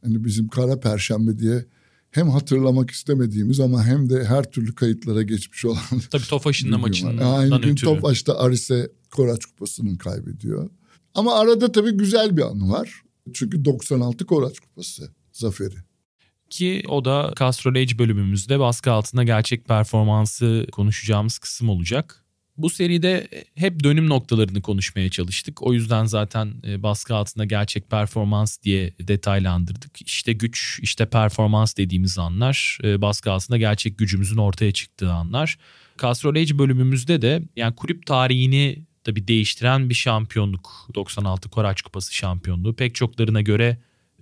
hani 0.04 0.24
bizim 0.24 0.48
Kara 0.48 0.80
Perşembe 0.80 1.40
diye 1.40 1.66
hem 2.12 2.30
hatırlamak 2.30 2.92
istemediğimiz 2.92 3.60
ama 3.60 3.86
hem 3.86 4.10
de 4.10 4.26
her 4.26 4.52
türlü 4.52 4.76
kayıtlara 4.76 5.22
geçmiş 5.22 5.66
olan 5.66 5.82
Tabii 6.12 6.24
Tofaş'ın 6.24 6.72
da 6.72 6.78
maçından 6.78 7.34
Aynı 7.34 7.62
gün 7.62 7.70
ötürü. 7.70 7.86
Topaş'ta 7.86 8.40
Arise 8.40 8.92
Koraç 9.12 9.46
Kupası'nın 9.46 9.96
kaybediyor. 9.96 10.70
Ama 11.14 11.40
arada 11.40 11.72
tabii 11.72 11.92
güzel 11.92 12.38
bir 12.38 12.42
anı 12.42 12.70
var. 12.70 13.02
Çünkü 13.34 13.66
96 13.66 14.26
Koraç 14.26 14.60
Kupası 14.60 15.12
zaferi. 15.32 15.76
Ki 16.50 16.84
o 16.88 17.06
da 17.06 17.34
Castro 17.40 17.70
Age 17.70 18.00
bölümümüzde 18.00 18.60
baskı 18.60 18.92
altında 18.92 19.24
gerçek 19.24 19.66
performansı 19.66 20.68
konuşacağımız 20.72 21.40
kısım 21.40 21.70
olacak. 21.70 22.21
Bu 22.62 22.70
seride 22.70 23.28
hep 23.56 23.84
dönüm 23.84 24.10
noktalarını 24.10 24.62
konuşmaya 24.62 25.10
çalıştık. 25.10 25.64
O 25.64 25.74
yüzden 25.74 26.06
zaten 26.06 26.54
e, 26.68 26.84
baskı 26.84 27.16
altında 27.16 27.46
gerçek 27.46 27.90
performans 27.90 28.62
diye 28.64 28.94
detaylandırdık. 29.00 30.02
İşte 30.02 30.34
güç, 30.34 30.80
işte 30.82 31.06
performans 31.06 31.78
dediğimiz 31.78 32.18
anlar, 32.18 32.78
e, 32.84 33.02
baskı 33.02 33.32
altında 33.32 33.58
gerçek 33.58 33.98
gücümüzün 33.98 34.38
ortaya 34.38 34.72
çıktığı 34.72 35.12
anlar. 35.12 35.58
Castro 36.02 36.30
Age 36.30 36.58
bölümümüzde 36.58 37.22
de 37.22 37.44
yani 37.56 37.76
kulüp 37.76 38.06
tarihini 38.06 38.86
tabii 39.04 39.28
değiştiren 39.28 39.90
bir 39.90 39.96
şampiyonluk. 39.96 40.88
96 40.96 41.50
Koraç 41.50 41.82
Kupası 41.82 42.16
şampiyonluğu. 42.16 42.76
Pek 42.76 42.96
çoklarına 42.96 43.42
göre 43.42 43.78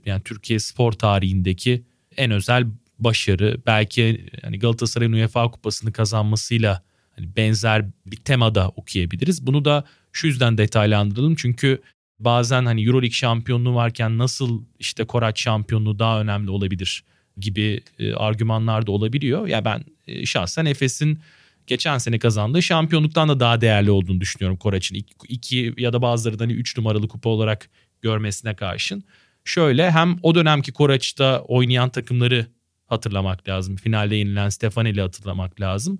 yani 0.05 0.23
Türkiye 0.23 0.59
spor 0.59 0.91
tarihindeki 0.91 1.83
en 2.17 2.31
özel 2.31 2.67
başarı. 2.99 3.61
Belki 3.65 4.25
hani 4.41 4.59
Galatasaray'ın 4.59 5.13
UEFA 5.13 5.51
Kupası'nı 5.51 5.93
kazanmasıyla 5.93 6.88
hani 7.19 7.35
benzer 7.35 7.85
bir 8.05 8.17
temada 8.17 8.69
okuyabiliriz. 8.69 9.47
Bunu 9.47 9.65
da 9.65 9.83
şu 10.11 10.27
yüzden 10.27 10.57
detaylandıralım. 10.57 11.35
Çünkü 11.35 11.81
bazen 12.19 12.65
hani 12.65 12.85
Euroleague 12.85 13.11
şampiyonluğu 13.11 13.75
varken 13.75 14.17
nasıl 14.17 14.63
işte 14.79 15.05
Koraç 15.05 15.41
şampiyonluğu 15.41 15.99
daha 15.99 16.21
önemli 16.21 16.49
olabilir 16.49 17.03
gibi 17.37 17.81
e, 17.99 18.13
argümanlar 18.13 18.87
da 18.87 18.91
olabiliyor. 18.91 19.47
Ya 19.47 19.65
ben 19.65 19.83
e, 20.07 20.25
şahsen 20.25 20.65
Efes'in 20.65 21.19
geçen 21.67 21.97
sene 21.97 22.19
kazandığı 22.19 22.61
şampiyonluktan 22.61 23.29
da 23.29 23.39
daha 23.39 23.61
değerli 23.61 23.91
olduğunu 23.91 24.21
düşünüyorum 24.21 24.57
Koraç'ın. 24.57 24.95
İki, 24.95 25.13
iki 25.27 25.73
ya 25.77 25.93
da 25.93 26.01
bazıları 26.01 26.37
hani 26.37 26.53
üç 26.53 26.77
numaralı 26.77 27.07
kupa 27.07 27.29
olarak 27.29 27.69
görmesine 28.01 28.55
karşın. 28.55 29.03
Şöyle 29.45 29.91
hem 29.91 30.17
o 30.23 30.35
dönemki 30.35 30.71
Koraç'ta 30.71 31.41
oynayan 31.41 31.89
takımları 31.89 32.45
hatırlamak 32.87 33.49
lazım. 33.49 33.75
Finalde 33.75 34.15
yenilen 34.15 34.49
Stefanel'i 34.49 35.01
hatırlamak 35.01 35.61
lazım. 35.61 35.99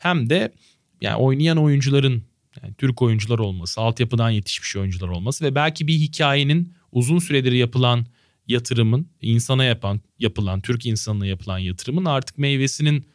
Hem 0.00 0.30
de 0.30 0.52
yani 1.00 1.16
oynayan 1.16 1.56
oyuncuların 1.56 2.24
yani 2.62 2.74
Türk 2.74 3.02
oyuncular 3.02 3.38
olması, 3.38 3.80
altyapıdan 3.80 4.30
yetişmiş 4.30 4.76
oyuncular 4.76 5.08
olması 5.08 5.44
ve 5.44 5.54
belki 5.54 5.86
bir 5.86 5.94
hikayenin 5.94 6.74
uzun 6.92 7.18
süredir 7.18 7.52
yapılan 7.52 8.06
yatırımın, 8.46 9.08
insana 9.20 9.64
yapan 9.64 10.00
yapılan, 10.18 10.60
Türk 10.60 10.86
insanına 10.86 11.26
yapılan 11.26 11.58
yatırımın 11.58 12.04
artık 12.04 12.38
meyvesinin 12.38 13.06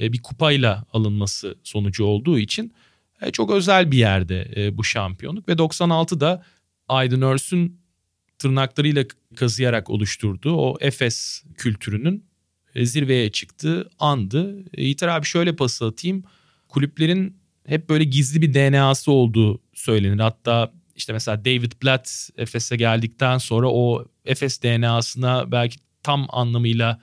e, 0.00 0.12
bir 0.12 0.22
kupayla 0.22 0.86
alınması 0.92 1.58
sonucu 1.62 2.04
olduğu 2.04 2.38
için 2.38 2.74
e, 3.22 3.30
çok 3.30 3.50
özel 3.50 3.90
bir 3.90 3.98
yerde 3.98 4.52
e, 4.56 4.76
bu 4.76 4.84
şampiyonluk 4.84 5.48
ve 5.48 5.52
96'da 5.52 6.44
Aydın 6.88 7.22
Örs'ün 7.22 7.80
tırnaklarıyla 8.38 9.04
kazıyarak 9.36 9.90
oluşturduğu 9.90 10.56
o 10.56 10.76
Efes 10.80 11.44
kültürünün 11.56 12.29
zirveye 12.76 13.32
çıktığı 13.32 13.90
andı. 13.98 14.64
E, 14.74 14.82
Yiğiter 14.82 15.08
abi 15.08 15.26
şöyle 15.26 15.56
pası 15.56 15.86
atayım. 15.86 16.24
Kulüplerin 16.68 17.36
hep 17.66 17.88
böyle 17.88 18.04
gizli 18.04 18.42
bir 18.42 18.54
DNA'sı 18.54 19.12
olduğu 19.12 19.60
söylenir. 19.74 20.18
Hatta 20.18 20.72
işte 20.96 21.12
mesela 21.12 21.44
David 21.44 21.72
Blatt 21.82 22.30
Efes'e 22.36 22.76
geldikten 22.76 23.38
sonra 23.38 23.68
o 23.70 24.04
Efes 24.24 24.62
DNA'sına 24.62 25.52
belki 25.52 25.78
tam 26.02 26.26
anlamıyla 26.30 27.00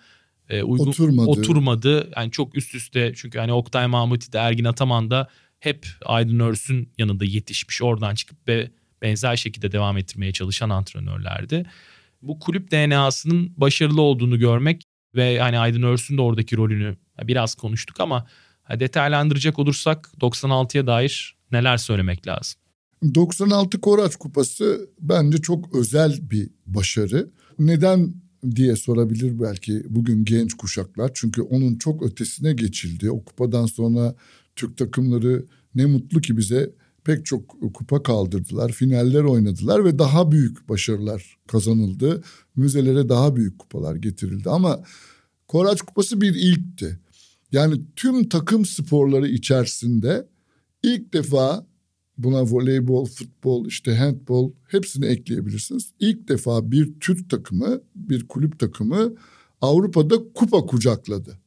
e, 0.50 0.64
uygun 0.64 0.88
Oturmadı. 0.88 1.30
oturmadı. 1.30 2.12
Yani 2.16 2.32
çok 2.32 2.58
üst 2.58 2.76
üste 2.76 3.14
çünkü 3.16 3.40
hani 3.40 3.54
Oktay 3.54 3.88
Mahmuti 3.88 4.34
de 4.34 4.38
Ergin 4.38 4.64
Ataman 4.64 5.12
da 5.12 5.28
hep 5.60 5.88
Aydın 6.06 6.40
Örs'ün 6.40 6.90
yanında 6.98 7.26
yetişmiş. 7.26 7.82
Oradan 7.82 8.16
çıkıp 8.16 8.48
ve 8.48 8.72
benzer 9.02 9.36
şekilde 9.36 9.72
devam 9.72 9.98
ettirmeye 9.98 10.32
çalışan 10.32 10.70
antrenörlerdi. 10.70 11.66
Bu 12.22 12.40
kulüp 12.40 12.72
DNA'sının 12.72 13.54
başarılı 13.58 14.02
olduğunu 14.02 14.40
görmek 14.40 14.84
ve 15.16 15.40
hani 15.40 15.60
Aydın 15.60 15.84
Örs'ün 15.84 16.18
de 16.18 16.22
oradaki 16.22 16.58
rolünü 16.58 16.98
biraz 17.24 17.56
konuştuk 17.56 18.00
ama 18.00 18.28
detaylandıracak 18.80 19.60
olursak 19.60 20.12
96'ya 20.22 20.88
dair 20.88 21.38
neler 21.52 21.78
söylemek 21.78 22.28
lazım? 22.28 22.60
96 23.16 23.82
Koraç 23.82 24.16
Kupası 24.16 24.90
bence 25.00 25.38
çok 25.38 25.76
özel 25.76 26.20
bir 26.22 26.50
başarı. 26.66 27.30
Neden 27.60 28.14
diye 28.56 28.76
sorabilir 28.76 29.40
belki 29.40 29.84
bugün 29.90 30.26
genç 30.26 30.54
kuşaklar. 30.54 31.12
Çünkü 31.14 31.42
onun 31.42 31.76
çok 31.76 32.04
ötesine 32.04 32.54
geçildi. 32.54 33.12
O 33.12 33.24
kupadan 33.24 33.66
sonra 33.66 34.16
Türk 34.56 34.78
takımları 34.78 35.46
ne 35.76 35.86
mutlu 35.86 36.22
ki 36.22 36.38
bize 36.38 36.74
pek 37.08 37.26
çok 37.26 37.74
kupa 37.74 38.04
kaldırdılar. 38.04 38.72
Finaller 38.72 39.24
oynadılar 39.24 39.86
ve 39.86 40.00
daha 40.00 40.32
büyük 40.32 40.70
başarılar 40.70 41.38
kazanıldı. 41.48 42.24
Müzelere 42.56 43.10
daha 43.10 43.36
büyük 43.36 43.60
kupalar 43.60 43.96
getirildi. 43.96 44.50
Ama 44.50 44.84
Koraç 45.48 45.82
Kupası 45.82 46.22
bir 46.22 46.36
ilkti. 46.36 47.00
Yani 47.52 47.82
tüm 47.96 48.30
takım 48.30 48.66
sporları 48.66 49.28
içerisinde 49.28 50.28
ilk 50.84 51.14
defa 51.14 51.66
buna 52.18 52.44
voleybol, 52.44 53.06
futbol, 53.06 53.66
işte 53.66 53.96
handbol 53.96 54.52
hepsini 54.68 55.06
ekleyebilirsiniz. 55.06 55.92
İlk 56.00 56.28
defa 56.30 56.72
bir 56.72 57.00
Türk 57.00 57.30
takımı, 57.30 57.82
bir 57.96 58.28
kulüp 58.28 58.60
takımı 58.60 59.14
Avrupa'da 59.62 60.16
kupa 60.34 60.66
kucakladı. 60.66 61.40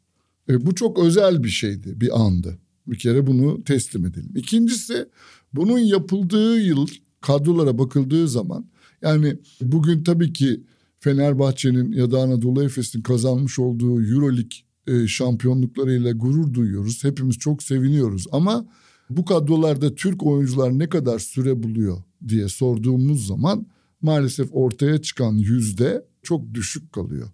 E, 0.48 0.66
bu 0.66 0.74
çok 0.74 0.98
özel 0.98 1.44
bir 1.44 1.48
şeydi, 1.48 2.00
bir 2.00 2.20
andı. 2.20 2.58
Bir 2.90 2.98
kere 2.98 3.26
bunu 3.26 3.64
teslim 3.64 4.06
edelim. 4.06 4.32
İkincisi 4.36 5.08
bunun 5.52 5.78
yapıldığı 5.78 6.60
yıl 6.60 6.86
kadrolara 7.20 7.78
bakıldığı 7.78 8.28
zaman 8.28 8.64
yani 9.02 9.38
bugün 9.60 10.04
tabii 10.04 10.32
ki 10.32 10.64
Fenerbahçe'nin 11.00 11.92
ya 11.92 12.10
da 12.10 12.20
Anadolu 12.20 12.62
Efes'in 12.62 13.02
kazanmış 13.02 13.58
olduğu 13.58 14.02
Euroleague 14.02 14.58
e, 14.86 15.06
şampiyonluklarıyla 15.06 16.12
gurur 16.12 16.54
duyuyoruz. 16.54 17.04
Hepimiz 17.04 17.38
çok 17.38 17.62
seviniyoruz 17.62 18.26
ama 18.32 18.66
bu 19.10 19.24
kadrolarda 19.24 19.94
Türk 19.94 20.26
oyuncular 20.26 20.78
ne 20.78 20.88
kadar 20.88 21.18
süre 21.18 21.62
buluyor 21.62 22.02
diye 22.28 22.48
sorduğumuz 22.48 23.26
zaman 23.26 23.66
maalesef 24.02 24.48
ortaya 24.52 25.02
çıkan 25.02 25.32
yüzde 25.32 26.04
çok 26.22 26.54
düşük 26.54 26.92
kalıyor. 26.92 27.28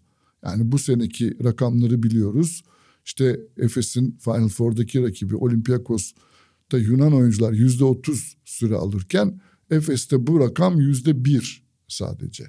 Yani 0.45 0.73
bu 0.73 0.79
seneki 0.79 1.45
rakamları 1.45 2.03
biliyoruz. 2.03 2.63
İşte 3.07 3.41
Efes'in 3.57 4.19
Final 4.21 4.49
Four'daki 4.49 5.03
rakibi 5.03 5.37
Olympiakos'ta 5.37 6.79
Yunan 6.79 7.13
oyuncular 7.13 7.53
yüzde 7.53 7.85
otuz 7.85 8.37
süre 8.45 8.75
alırken 8.75 9.41
Efes'te 9.71 10.27
bu 10.27 10.41
rakam 10.41 10.81
yüzde 10.81 11.25
bir 11.25 11.63
sadece. 11.89 12.45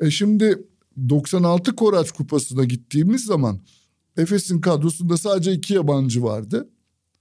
E 0.00 0.10
şimdi 0.10 0.58
96 1.08 1.76
Koraç 1.76 2.10
Kupası'na 2.12 2.64
gittiğimiz 2.64 3.24
zaman 3.24 3.60
Efes'in 4.16 4.60
kadrosunda 4.60 5.16
sadece 5.16 5.52
iki 5.52 5.74
yabancı 5.74 6.22
vardı 6.22 6.68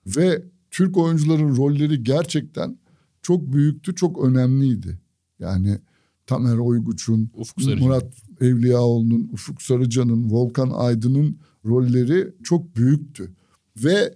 ve 0.05 0.43
Türk 0.71 0.97
oyuncuların 0.97 1.57
rolleri 1.57 2.03
gerçekten 2.03 2.77
çok 3.21 3.53
büyüktü, 3.53 3.95
çok 3.95 4.23
önemliydi. 4.23 4.99
Yani 5.39 5.79
Tamer 6.27 6.57
Oyguç'un. 6.57 7.31
Murat 7.79 8.13
Evliyaoğlu'nun, 8.41 9.29
Ufuk 9.33 9.61
Sarıcan'ın, 9.61 10.29
Volkan 10.29 10.69
Aydın'ın 10.69 11.39
rolleri 11.65 12.33
çok 12.43 12.75
büyüktü. 12.75 13.31
Ve 13.77 14.15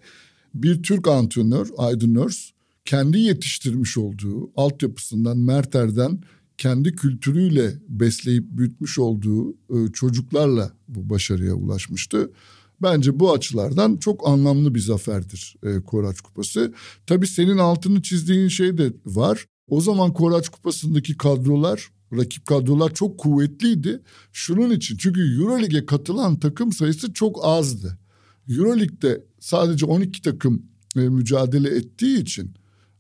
bir 0.54 0.84
Türk 0.84 1.08
antrenör 1.08 1.68
Aydın 1.78 2.16
Örs 2.16 2.52
kendi 2.86 3.20
yetiştirmiş 3.20 3.98
olduğu 3.98 4.52
altyapısından 4.56 5.38
Merter'den 5.38 6.22
kendi 6.58 6.96
kültürüyle 6.96 7.74
besleyip 7.90 8.44
büyütmüş 8.52 9.00
olduğu 9.00 9.52
e, 9.52 9.92
çocuklarla 9.94 10.72
bu 10.88 11.10
başarıya 11.10 11.54
ulaşmıştı. 11.54 12.32
Bence 12.82 13.20
bu 13.20 13.34
açılardan 13.34 13.98
çok 13.98 14.28
anlamlı 14.28 14.76
bir 14.76 14.80
zaferdir 14.80 15.56
e, 15.64 15.82
Koraç 15.82 16.22
Kupası. 16.22 16.74
Tabii 17.08 17.28
senin 17.28 17.58
altını 17.58 18.02
çizdiğin 18.02 18.48
şey 18.48 18.78
de 18.78 18.94
var. 19.06 19.46
O 19.68 19.82
zaman 19.82 20.14
Koraç 20.14 20.50
Kupası'ndaki 20.50 21.18
kadrolar, 21.18 21.90
rakip 22.14 22.46
kadrolar 22.46 22.94
çok 22.94 23.18
kuvvetliydi. 23.18 24.02
Şunun 24.34 24.72
için 24.72 24.98
çünkü 24.98 25.42
Euroleague'e 25.42 25.86
katılan 25.86 26.40
takım 26.40 26.74
sayısı 26.74 27.14
çok 27.14 27.40
azdı. 27.46 27.98
Euroleague'de 28.50 29.26
sadece 29.40 29.86
12 29.86 30.22
takım 30.22 30.64
e, 30.96 31.00
mücadele 31.00 31.70
ettiği 31.70 32.22
için 32.22 32.54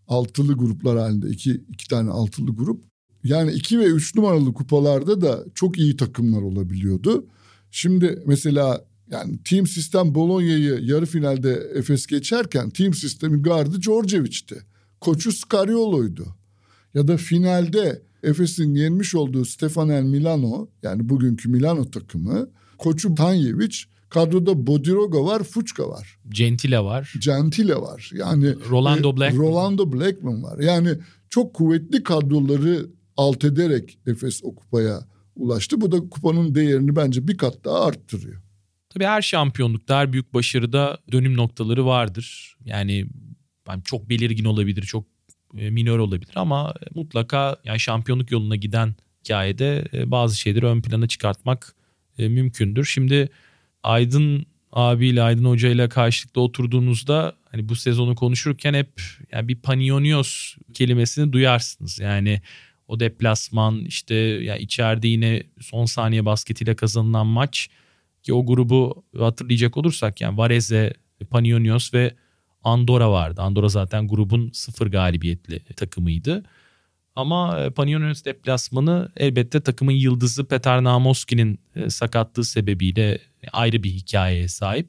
altılı 0.08 0.54
gruplar 0.54 0.98
halinde 0.98 1.30
iki, 1.30 1.63
iki 1.70 1.88
tane 1.88 2.10
altılı 2.10 2.51
grup. 2.51 2.84
Yani 3.24 3.51
iki 3.51 3.80
ve 3.80 3.86
üç 3.86 4.16
numaralı 4.16 4.54
kupalarda 4.54 5.22
da 5.22 5.46
çok 5.56 5.78
iyi 5.78 5.98
takımlar 5.98 6.42
olabiliyordu. 6.42 7.25
Şimdi 7.72 8.24
mesela 8.25 8.86
yani 9.12 9.44
Team 9.44 9.68
Sistem 9.68 10.16
Bologna'yı 10.16 10.80
yarı 10.82 11.06
finalde 11.06 11.72
Efes 11.75 12.08
geçerken 12.08 12.70
Team 12.70 12.94
Sistemi 12.94 13.42
gardı 13.42 13.82
Djordjevic'ti. 13.82 14.63
Koçu 15.01 15.32
Scariolo'ydu. 15.32 16.25
Ya 16.94 17.08
da 17.08 17.18
finalde 17.18 18.01
Efes'in 18.24 18.76
yenmiş 18.76 19.16
olduğu 19.16 19.46
Stefanel 19.46 20.04
Milano 20.04 20.70
yani 20.84 21.10
bugünkü 21.10 21.50
Milano 21.50 21.92
takımı 21.92 22.50
koçu 22.78 23.16
Tanjevic 23.16 23.78
kadroda 24.10 24.68
Bodiroga 24.68 25.26
var, 25.26 25.44
Fuçka 25.44 25.90
var. 25.90 26.18
Gentile 26.30 26.80
var. 26.80 27.14
Gentile 27.20 27.76
var. 27.76 28.12
Yani 28.14 28.56
Rolando 28.70 29.18
Blackman. 29.18 29.44
Rolando 29.44 29.94
Blackman 29.94 30.44
var. 30.44 30.60
Yani 30.60 30.90
çok 31.30 31.54
kuvvetli 31.54 32.04
kadroları 32.04 32.88
alt 33.18 33.44
ederek 33.44 34.00
Efes 34.08 34.42
o 34.44 34.56
kupaya 34.56 35.00
ulaştı. 35.36 35.82
Bu 35.82 35.92
da 35.92 36.10
kupanın 36.10 36.56
değerini 36.56 36.96
bence 36.96 37.28
bir 37.28 37.38
kat 37.38 37.66
daha 37.66 37.86
arttırıyor. 37.86 38.42
Tabii 38.90 39.06
her 39.06 39.22
şampiyonlukta, 39.22 39.98
her 39.98 40.14
büyük 40.14 40.34
başarıda 40.34 40.98
dönüm 41.12 41.38
noktaları 41.38 41.86
vardır. 41.86 42.58
Yani 42.66 43.08
çok 43.84 44.10
belirgin 44.10 44.46
olabilir, 44.46 44.82
çok 44.82 45.04
e, 45.04 45.10
minör 45.53 46.00
olabilir 46.00 46.34
ama 46.36 46.74
mutlaka 46.96 47.58
yani 47.63 47.79
şampiyonluk 47.79 48.32
yoluna 48.32 48.56
giden 48.56 48.96
hikayede 49.24 49.86
e, 49.94 50.12
bazı 50.12 50.39
şeyleri 50.39 50.65
ön 50.65 50.82
plana 50.82 51.08
çıkartmak 51.08 51.75
e, 52.18 52.27
mümkündür. 52.27 52.86
Şimdi 52.86 53.29
Aydın 53.84 54.46
abiyle 54.72 55.22
Aydın 55.22 55.46
Hoca 55.46 55.70
ile 55.70 55.89
karşılıklı 55.89 56.41
oturduğunuzda 56.41 57.36
hani 57.51 57.70
bu 57.70 57.75
sezonu 57.75 58.15
konuşurken 58.15 58.74
hep 58.74 59.01
yani 59.32 59.48
bir 59.48 59.56
panionios 59.56 60.56
kelimesini 60.74 61.34
duyarsınız. 61.34 62.00
Yani 62.00 62.41
o 62.88 63.00
deplasman 63.00 63.79
işte 63.79 64.15
ya 64.15 64.41
yani 64.41 64.62
içeride 64.62 65.08
yine 65.08 65.44
son 65.62 65.86
saniye 65.86 66.25
basketiyle 66.25 66.75
kazanılan 66.75 67.27
maç 67.27 67.70
ki 68.24 68.34
o 68.34 68.46
grubu 68.46 69.03
hatırlayacak 69.18 69.77
olursak 69.77 70.22
yani 70.22 70.38
Varese, 70.38 70.94
Panionios 71.29 71.94
ve 71.94 72.13
Andorra 72.63 73.12
vardı. 73.12 73.42
Andorra 73.42 73.70
zaten 73.70 74.08
grubun 74.08 74.50
sıfır 74.54 74.88
galibiyetli 74.88 75.60
takımıydı. 75.60 76.44
Ama 77.16 77.60
e, 77.60 77.70
Panionios 77.70 78.25
deplasmanı 78.25 79.12
elbette 79.18 79.62
takımın 79.62 79.92
yıldızı 79.92 80.46
Petar 80.46 80.84
Namoski'nin 80.84 81.60
e, 81.75 81.89
sakatlığı 81.89 82.46
sebebiyle 82.46 83.20
ayrı 83.51 83.84
bir 83.84 83.89
hikayeye 83.89 84.48
sahip. 84.48 84.88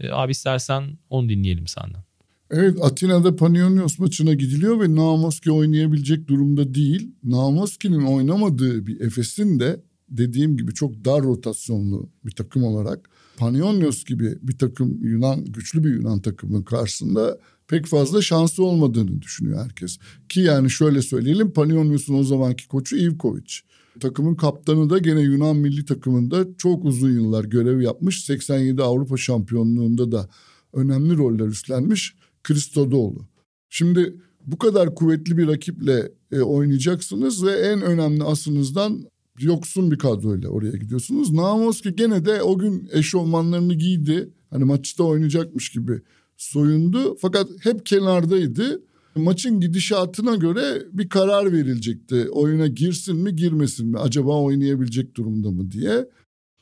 E, 0.00 0.10
abi 0.10 0.32
istersen 0.32 0.98
onu 1.10 1.28
dinleyelim 1.28 1.66
senden. 1.66 2.02
Evet 2.50 2.78
Atina'da 2.82 3.36
Panionios 3.36 3.98
maçına 3.98 4.34
gidiliyor 4.34 4.80
ve 4.80 4.94
Namoski 4.94 5.52
oynayabilecek 5.52 6.28
durumda 6.28 6.74
değil. 6.74 7.14
Namoski'nin 7.24 8.06
oynamadığı 8.06 8.86
bir 8.86 9.00
Efes'in 9.00 9.60
de 9.60 9.80
dediğim 10.08 10.56
gibi 10.56 10.74
çok 10.74 11.04
dar 11.04 11.22
rotasyonlu 11.22 12.10
bir 12.24 12.30
takım 12.30 12.64
olarak 12.64 13.09
Panionios 13.36 14.04
gibi 14.04 14.38
bir 14.42 14.58
takım 14.58 14.98
Yunan 15.02 15.44
güçlü 15.44 15.84
bir 15.84 15.94
Yunan 15.94 16.20
takımının 16.20 16.62
karşısında 16.62 17.38
pek 17.68 17.86
fazla 17.86 18.22
şansı 18.22 18.64
olmadığını 18.64 19.22
düşünüyor 19.22 19.64
herkes. 19.64 19.98
Ki 20.28 20.40
yani 20.40 20.70
şöyle 20.70 21.02
söyleyelim 21.02 21.50
Panionios'un 21.50 22.14
o 22.14 22.22
zamanki 22.22 22.68
koçu 22.68 22.96
Ivkovic. 22.96 23.54
Takımın 24.00 24.34
kaptanı 24.34 24.90
da 24.90 24.98
gene 24.98 25.20
Yunan 25.20 25.56
milli 25.56 25.84
takımında 25.84 26.46
çok 26.58 26.84
uzun 26.84 27.10
yıllar 27.10 27.44
görev 27.44 27.80
yapmış. 27.80 28.24
87 28.24 28.82
Avrupa 28.82 29.16
şampiyonluğunda 29.16 30.12
da 30.12 30.28
önemli 30.72 31.16
roller 31.16 31.46
üstlenmiş 31.46 32.14
Kristodoğlu. 32.42 33.28
Şimdi 33.68 34.16
bu 34.46 34.58
kadar 34.58 34.94
kuvvetli 34.94 35.38
bir 35.38 35.48
rakiple 35.48 36.12
e, 36.32 36.40
oynayacaksınız 36.40 37.46
ve 37.46 37.52
en 37.52 37.82
önemli 37.82 38.24
asınızdan 38.24 39.04
yoksun 39.42 39.90
bir 39.90 39.98
kadroyla 39.98 40.48
oraya 40.48 40.76
gidiyorsunuz. 40.76 41.32
Namoski 41.32 41.96
gene 41.96 42.24
de 42.24 42.42
o 42.42 42.58
gün 42.58 42.88
eşofmanlarını 42.92 43.74
giydi. 43.74 44.30
Hani 44.50 44.64
maçta 44.64 45.04
oynayacakmış 45.04 45.70
gibi 45.70 46.00
soyundu. 46.36 47.16
Fakat 47.20 47.48
hep 47.60 47.86
kenardaydı. 47.86 48.82
Maçın 49.16 49.60
gidişatına 49.60 50.34
göre 50.34 50.82
bir 50.92 51.08
karar 51.08 51.52
verilecekti. 51.52 52.28
Oyuna 52.30 52.66
girsin 52.66 53.16
mi 53.16 53.36
girmesin 53.36 53.86
mi? 53.86 53.98
Acaba 53.98 54.42
oynayabilecek 54.42 55.16
durumda 55.16 55.50
mı 55.50 55.70
diye. 55.70 56.08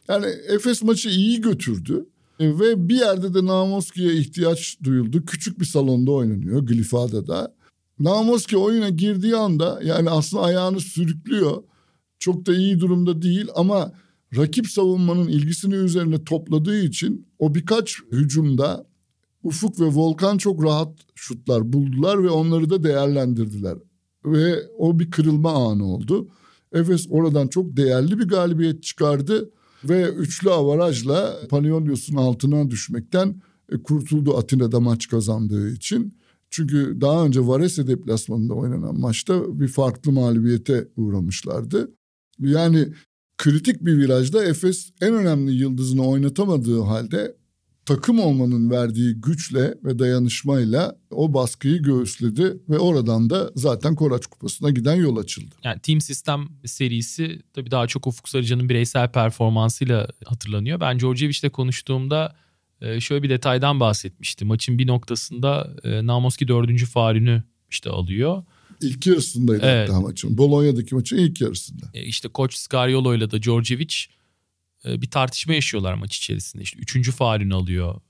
Yani 0.09 0.27
Efes 0.49 0.83
maçı 0.83 1.09
iyi 1.09 1.41
götürdü. 1.41 2.07
Ve 2.41 2.89
bir 2.89 2.95
yerde 2.95 3.35
de 3.35 3.47
Namoski'ye 3.47 4.15
ihtiyaç 4.15 4.79
duyuldu. 4.85 5.25
Küçük 5.25 5.61
bir 5.61 5.65
salonda 5.65 6.13
oynanıyor 6.13 6.67
Glifada'da. 6.67 7.55
Namoski 7.99 8.57
oyuna 8.57 8.89
girdiği 8.89 9.37
anda 9.37 9.81
yani 9.85 10.11
aslında 10.11 10.43
ayağını 10.43 10.81
sürüklüyor 10.81 11.63
çok 12.19 12.47
da 12.47 12.55
iyi 12.55 12.81
durumda 12.81 13.23
değil 13.23 13.47
ama 13.55 13.93
rakip 14.37 14.67
savunmanın 14.67 15.29
ilgisini 15.29 15.75
üzerine 15.75 16.25
topladığı 16.25 16.81
için 16.81 17.27
o 17.39 17.55
birkaç 17.55 18.01
hücumda 18.13 18.87
Ufuk 19.43 19.81
ve 19.81 19.85
Volkan 19.85 20.39
çok 20.39 20.65
rahat 20.65 20.99
şutlar 21.15 21.73
buldular 21.73 22.25
ve 22.25 22.31
onları 22.31 22.71
da 22.71 22.83
değerlendirdiler. 22.83 23.79
Ve 24.25 24.63
o 24.79 24.99
bir 24.99 25.11
kırılma 25.11 25.71
anı 25.71 25.85
oldu. 25.85 26.29
Efes 26.73 27.07
oradan 27.11 27.49
çok 27.49 27.77
değerli 27.77 28.19
bir 28.19 28.29
galibiyet 28.29 28.83
çıkardı 28.83 29.51
ve 29.85 30.09
üçlü 30.09 30.51
avarajla 30.51 31.37
Panionios'un 31.51 32.17
altına 32.17 32.71
düşmekten 32.71 33.43
e, 33.73 33.83
kurtuldu 33.83 34.37
Atina'da 34.37 34.81
maç 34.81 35.09
kazandığı 35.09 35.71
için. 35.71 36.19
Çünkü 36.51 36.99
daha 37.01 37.25
önce 37.27 37.47
Varese 37.47 37.87
deplasmanında 37.87 38.55
oynanan 38.55 39.01
maçta 39.01 39.61
bir 39.61 39.69
farklı 39.69 40.13
mağlubiyete 40.13 40.89
uğramışlardı. 40.97 41.98
Yani 42.41 42.89
kritik 43.39 43.85
bir 43.85 43.99
virajda 43.99 44.45
Efes 44.45 44.91
en 45.01 45.15
önemli 45.15 45.53
yıldızını 45.53 46.07
oynatamadığı 46.07 46.81
halde 46.81 47.37
takım 47.89 48.21
olmanın 48.21 48.71
verdiği 48.71 49.15
güçle 49.15 49.75
ve 49.85 49.99
dayanışmayla 49.99 50.97
o 51.11 51.35
baskıyı 51.35 51.83
göğüsledi 51.83 52.57
ve 52.69 52.79
oradan 52.79 53.31
da 53.31 53.51
zaten 53.55 53.95
Koraç 53.95 54.27
Kupası'na 54.27 54.71
giden 54.71 54.95
yol 54.95 55.17
açıldı. 55.17 55.55
Yani 55.65 55.81
Team 55.81 56.01
Sistem 56.01 56.49
serisi 56.65 57.43
tabii 57.55 57.71
daha 57.71 57.87
çok 57.87 58.07
Ufuk 58.07 58.29
Sarıcan'ın 58.29 58.69
bireysel 58.69 59.13
performansıyla 59.13 60.09
hatırlanıyor. 60.25 60.81
Ben 60.81 60.99
Djordjevic'le 60.99 61.51
konuştuğumda 61.53 62.37
e, 62.81 63.01
şöyle 63.01 63.23
bir 63.23 63.31
detaydan 63.31 63.81
bahsetmişti. 63.81 64.45
Maçın 64.45 64.79
bir 64.79 64.87
noktasında 64.87 65.77
e, 65.85 66.07
Namoski 66.07 66.49
dördüncü 66.49 66.87
faulünü 66.87 67.43
işte 67.71 67.91
alıyor. 67.91 68.45
İlk 68.81 69.07
yarısındaydı 69.07 69.67
evet. 69.67 69.89
hatta 69.89 70.01
maçın. 70.01 70.39
Bolonya'daki 70.39 70.95
maçın 70.95 71.17
ilk 71.17 71.41
yarısında. 71.41 71.91
E 71.95 72.03
işte 72.03 72.29
koç 72.29 72.55
Scariolo 72.55 73.15
ile 73.15 73.31
de 73.31 73.43
Djordjevic 73.43 73.95
e, 74.85 75.03
bir 75.03 75.11
tartışma 75.11 75.55
yaşıyorlar 75.55 75.95
maç 75.95 76.17
içerisinde. 76.17 76.63
İşte 76.63 76.79
üçüncü 76.79 77.13
faulünü 77.13 77.55
alıyor 77.55 78.01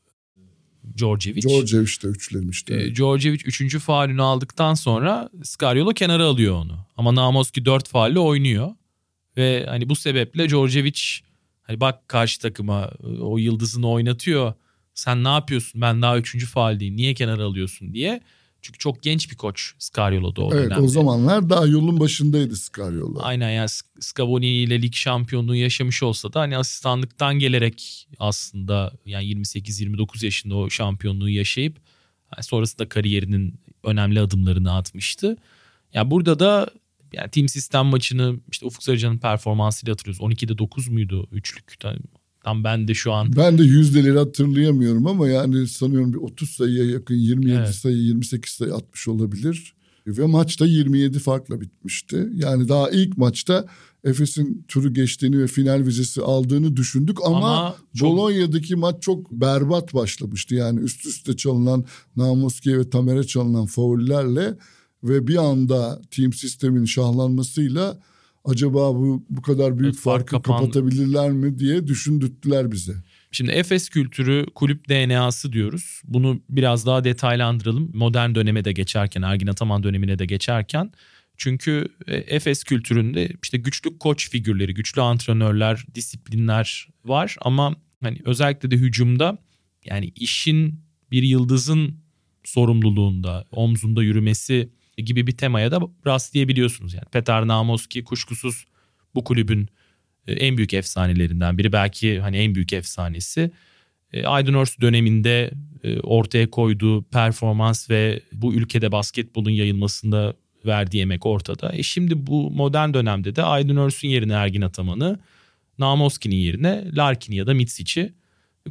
Djordjevic. 0.96 1.42
Djordjevic 1.42 2.02
de 2.02 2.07
üçlemişti. 2.07 2.74
E, 2.74 2.94
Djordjevic 2.94 3.40
üçüncü 3.44 3.78
faulünü 3.78 4.22
aldıktan 4.22 4.74
sonra 4.74 5.31
Scariolo 5.42 5.90
kenara 5.90 6.24
alıyor 6.24 6.54
onu. 6.54 6.78
Ama 6.96 7.14
Namoski 7.14 7.64
dört 7.64 7.88
faulle 7.88 8.18
oynuyor. 8.18 8.70
Ve 9.37 9.66
hani 9.68 9.88
bu 9.88 9.96
sebeple 9.96 10.48
Djordjevic 10.48 11.00
hani 11.62 11.81
bak 11.81 12.09
karşı 12.09 12.40
takıma 12.40 12.90
e, 13.04 13.07
o 13.07 13.38
yıldızını 13.38 13.90
oynatıyor. 13.90 14.54
Sen 14.94 15.24
ne 15.24 15.28
yapıyorsun? 15.28 15.81
Ben 15.81 16.02
daha 16.02 16.18
üçüncü 16.18 16.46
fauldeyim. 16.46 16.96
Niye 16.96 17.14
kenara 17.14 17.44
alıyorsun 17.44 17.94
diye 17.94 18.20
çünkü 18.62 18.79
çok 18.79 19.03
genç 19.03 19.31
bir 19.31 19.37
koç 19.37 19.73
Scariolo'da 19.79 20.42
o 20.42 20.55
evet, 20.55 20.64
dönemde. 20.64 20.85
o 20.85 20.88
zamanlar 20.88 21.51
daha 21.51 21.66
yolun 21.66 22.01
başındaydı 22.01 22.57
Scariolo. 22.57 23.18
Aynen 23.23 23.51
yani 23.51 23.68
Scavoni 24.01 24.47
ile 24.47 24.83
lig 24.83 24.94
şampiyonluğu 24.94 25.57
yaşamış 25.57 26.03
olsa 26.03 26.33
da 26.33 26.40
hani 26.40 26.57
asistanlıktan 26.57 27.38
gelerek 27.38 28.09
aslında 28.18 28.92
yani 29.07 29.25
28-29 29.25 30.25
yaşında 30.25 30.57
o 30.57 30.71
şampiyonluğu 30.71 31.29
yaşayıp 31.29 31.77
yani 32.37 32.44
sonrasında 32.44 32.88
kariyerinin 32.88 33.61
önemli 33.85 34.21
adımlarını 34.21 34.75
atmıştı. 34.75 35.27
Ya 35.27 35.37
yani 35.92 36.11
burada 36.11 36.38
da 36.38 36.71
yani 37.12 37.31
team 37.31 37.49
sistem 37.49 37.87
maçını 37.87 38.40
işte 38.53 38.66
Ufuk 38.66 38.83
Sarıcan'ın 38.83 39.18
performansıyla 39.18 39.92
hatırlıyoruz. 39.92 40.21
12'de 40.21 40.59
9 40.59 40.88
muydu 40.88 41.29
üçlük? 41.33 41.81
Tam 42.48 42.64
ben 42.64 42.88
de 42.88 42.94
şu 42.94 43.12
an. 43.12 43.37
Ben 43.37 43.58
de 43.58 43.62
yüzdeleri 43.62 44.18
hatırlayamıyorum 44.18 45.06
ama 45.06 45.28
yani 45.28 45.68
sanıyorum 45.68 46.12
bir 46.12 46.18
30 46.18 46.50
sayıya 46.50 46.84
yakın 46.84 47.14
27 47.14 47.58
evet. 47.58 47.74
sayı 47.74 47.96
28 47.96 48.52
sayı 48.52 48.74
atmış 48.74 49.08
olabilir. 49.08 49.74
Ve 50.06 50.26
maçta 50.26 50.66
27 50.66 51.18
farkla 51.18 51.61
bitmişti. 51.61 52.28
Yani 52.34 52.68
daha 52.68 52.90
ilk 52.90 53.18
maçta 53.18 53.66
Efes'in 54.04 54.64
turu 54.68 54.94
geçtiğini 54.94 55.38
ve 55.38 55.46
final 55.46 55.87
vizesi 55.87 56.22
aldığını 56.22 56.76
düşündük 56.76 57.18
ama, 57.24 57.58
ama 57.58 57.76
çok... 57.96 58.08
Bolonya'daki 58.11 58.76
maç 58.76 59.02
çok 59.02 59.30
berbat 59.30 59.94
başlamıştı. 59.94 60.54
Yani 60.54 60.80
üst 60.80 61.06
üste 61.06 61.37
çalınan 61.37 61.84
Namoski'ye 62.16 62.78
ve 62.78 62.90
Tamer'e 62.90 63.24
çalınan 63.24 63.66
faullerle 63.66 64.54
ve 65.02 65.26
bir 65.26 65.37
anda 65.37 66.00
team 66.11 66.32
sistemin 66.32 66.84
şahlanmasıyla 66.84 67.98
acaba 68.44 68.94
bu 68.94 69.24
bu 69.31 69.42
kadar 69.42 69.79
büyük 69.79 69.94
evet, 69.94 70.03
farkı 70.03 70.31
fark 70.31 70.44
kapatabilirler 70.44 71.31
mi 71.31 71.59
diye 71.59 71.87
düşündürttüler 71.87 72.72
bize. 72.72 72.94
Şimdi 73.31 73.51
Efes 73.51 73.88
kültürü 73.88 74.46
kulüp 74.55 74.88
DNA'sı 74.88 75.53
diyoruz. 75.53 76.03
Bunu 76.05 76.40
biraz 76.48 76.87
daha 76.87 77.05
detaylandıralım. 77.05 77.90
Modern 77.94 78.35
döneme 78.35 78.64
de 78.64 78.72
geçerken, 78.72 79.22
Ergin 79.22 79.46
Ataman 79.46 79.83
dönemine 79.83 80.18
de 80.18 80.27
geçerken. 80.27 80.92
Çünkü 81.37 81.88
e, 82.07 82.16
Efes 82.16 82.64
kültüründe 82.64 83.29
işte 83.42 83.59
güçlü 83.59 83.98
koç 83.98 84.31
figürleri, 84.31 84.74
güçlü 84.74 85.03
antrenörler, 85.03 85.85
disiplinler 85.94 86.88
var 87.05 87.37
ama 87.40 87.77
hani 88.03 88.18
özellikle 88.24 88.70
de 88.70 88.77
hücumda 88.77 89.38
yani 89.85 90.12
işin 90.16 90.81
bir 91.11 91.22
yıldızın 91.22 91.94
sorumluluğunda, 92.44 93.44
omzunda 93.51 94.03
yürümesi 94.03 94.70
gibi 95.04 95.26
bir 95.26 95.37
temaya 95.37 95.70
da 95.70 95.80
rastlayabiliyorsunuz. 96.06 96.94
Yani 96.94 97.04
Petar 97.12 97.48
Namoski 97.48 98.04
kuşkusuz 98.04 98.64
bu 99.14 99.24
kulübün 99.24 99.68
e, 100.26 100.32
en 100.32 100.56
büyük 100.56 100.74
efsanelerinden 100.74 101.58
biri 101.58 101.72
belki 101.72 102.20
hani 102.20 102.37
en 102.37 102.54
büyük 102.54 102.72
efsanesi. 102.72 103.50
E, 104.12 104.26
Aydınors 104.26 104.80
döneminde 104.80 105.50
e, 105.84 106.00
ortaya 106.00 106.50
koyduğu 106.50 107.02
performans 107.02 107.90
ve 107.90 108.22
bu 108.32 108.54
ülkede 108.54 108.92
basketbolun 108.92 109.50
yayılmasında 109.50 110.34
verdiği 110.66 111.02
emek 111.02 111.26
ortada. 111.26 111.72
E 111.72 111.82
şimdi 111.82 112.26
bu 112.26 112.50
modern 112.50 112.94
dönemde 112.94 113.37
de 113.37 113.42
Aydınörs'ün 113.42 114.08
yerine 114.08 114.32
Ergin 114.32 114.62
Ataman'ı, 114.62 115.18
Namoski'nin 115.78 116.37
yerine 116.37 116.84
Larkin'i 116.96 117.37
ya 117.37 117.46
da 117.46 117.54
Mitsic'i 117.54 118.12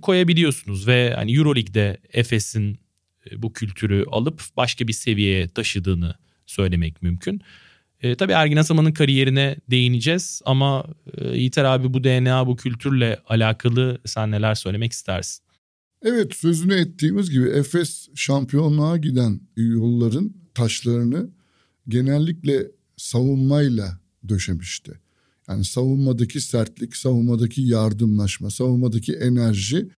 koyabiliyorsunuz 0.01 0.87
ve 0.87 1.13
hani 1.15 1.35
EuroLeague'de 1.35 1.97
Efes'in 2.13 2.79
bu 3.37 3.53
kültürü 3.53 4.05
alıp 4.11 4.41
başka 4.57 4.87
bir 4.87 4.93
seviyeye 4.93 5.47
taşıdığını 5.47 6.15
söylemek 6.45 7.01
mümkün. 7.01 7.41
E, 8.01 8.15
tabii 8.15 8.31
Ergin 8.31 8.57
Ataman'ın 8.57 8.91
kariyerine 8.91 9.55
değineceğiz 9.71 10.41
ama 10.45 10.85
e, 11.17 11.27
Yiğiter 11.27 11.63
abi 11.63 11.93
bu 11.93 12.03
DNA, 12.03 12.47
bu 12.47 12.55
kültürle 12.55 13.19
alakalı 13.27 13.99
sen 14.05 14.31
neler 14.31 14.55
söylemek 14.55 14.91
istersin? 14.91 15.43
Evet 16.01 16.35
sözünü 16.35 16.73
ettiğimiz 16.73 17.29
gibi 17.29 17.49
Efes 17.49 18.09
şampiyonluğa 18.15 18.97
giden 18.97 19.39
yolların 19.55 20.33
taşlarını 20.53 21.29
genellikle 21.87 22.67
savunmayla 22.97 23.99
döşemişti. 24.29 24.99
Yani 25.49 25.65
savunmadaki 25.65 26.41
sertlik, 26.41 26.95
savunmadaki 26.95 27.61
yardımlaşma, 27.61 28.49
savunmadaki 28.49 29.13
enerji 29.13 29.89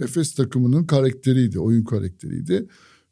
Efes 0.00 0.34
takımının 0.34 0.84
karakteriydi, 0.84 1.58
oyun 1.58 1.84
karakteriydi. 1.84 2.66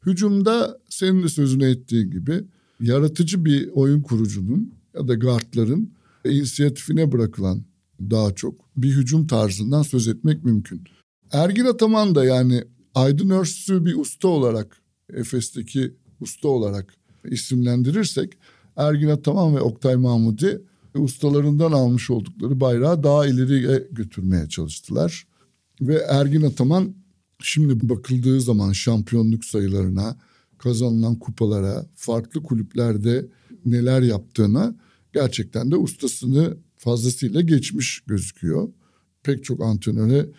Hücumda 0.05 0.79
senin 0.89 1.23
de 1.23 1.29
sözünü 1.29 1.65
ettiğin 1.65 2.11
gibi 2.11 2.43
yaratıcı 2.79 3.45
bir 3.45 3.69
oyun 3.73 4.01
kurucunun 4.01 4.73
ya 4.93 5.07
da 5.07 5.15
guardların 5.15 5.91
inisiyatifine 6.25 7.11
bırakılan 7.11 7.63
daha 7.99 8.35
çok 8.35 8.55
bir 8.77 8.91
hücum 8.91 9.27
tarzından 9.27 9.81
söz 9.81 10.07
etmek 10.07 10.43
mümkün. 10.43 10.83
Ergin 11.31 11.65
Ataman 11.65 12.15
da 12.15 12.25
yani 12.25 12.63
Aydın 12.95 13.29
Örsü 13.29 13.85
bir 13.85 13.95
usta 13.95 14.27
olarak 14.27 14.77
Efes'teki 15.13 15.93
usta 16.19 16.47
olarak 16.47 16.93
isimlendirirsek 17.25 18.33
Ergin 18.77 19.07
Ataman 19.07 19.55
ve 19.55 19.61
Oktay 19.61 19.95
Mahmudi 19.95 20.61
ustalarından 20.95 21.71
almış 21.71 22.09
oldukları 22.09 22.59
bayrağı 22.59 23.03
daha 23.03 23.27
ileriye 23.27 23.87
götürmeye 23.91 24.49
çalıştılar. 24.49 25.27
Ve 25.81 25.95
Ergin 25.95 26.41
Ataman 26.41 26.95
şimdi 27.39 27.89
bakıldığı 27.89 28.41
zaman 28.41 28.71
şampiyonluk 28.71 29.45
sayılarına, 29.45 30.17
kazanılan 30.57 31.15
kupalara, 31.15 31.85
farklı 31.95 32.43
kulüplerde 32.43 33.25
neler 33.65 34.01
yaptığına 34.01 34.75
gerçekten 35.13 35.71
de 35.71 35.75
ustasını 35.75 36.57
fazlasıyla 36.77 37.41
geçmiş 37.41 37.99
gözüküyor. 38.07 38.69
Pek 39.23 39.43
çok 39.43 39.61
antrenöre 39.61 40.29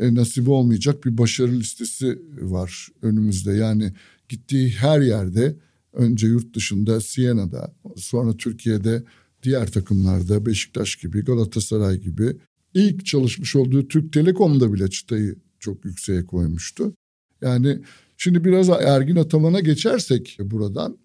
e, 0.00 0.14
nasip 0.14 0.48
olmayacak 0.48 1.04
bir 1.04 1.18
başarı 1.18 1.52
listesi 1.52 2.22
var 2.40 2.88
önümüzde. 3.02 3.52
Yani 3.52 3.92
gittiği 4.28 4.70
her 4.70 5.00
yerde 5.00 5.56
önce 5.92 6.26
yurt 6.26 6.56
dışında 6.56 7.00
Siena'da 7.00 7.74
sonra 7.96 8.36
Türkiye'de 8.36 9.04
diğer 9.42 9.72
takımlarda 9.72 10.46
Beşiktaş 10.46 10.96
gibi 10.96 11.24
Galatasaray 11.24 12.00
gibi 12.00 12.36
ilk 12.74 13.06
çalışmış 13.06 13.56
olduğu 13.56 13.88
Türk 13.88 14.12
Telekom'da 14.12 14.72
bile 14.72 14.90
çıtayı 14.90 15.36
çok 15.58 15.84
yükseğe 15.84 16.26
koymuştu. 16.26 16.94
Yani 17.42 17.80
Şimdi 18.16 18.44
biraz 18.44 18.68
Ergin 18.68 19.16
Ataman'a 19.16 19.60
geçersek 19.60 20.38
buradan 20.40 20.98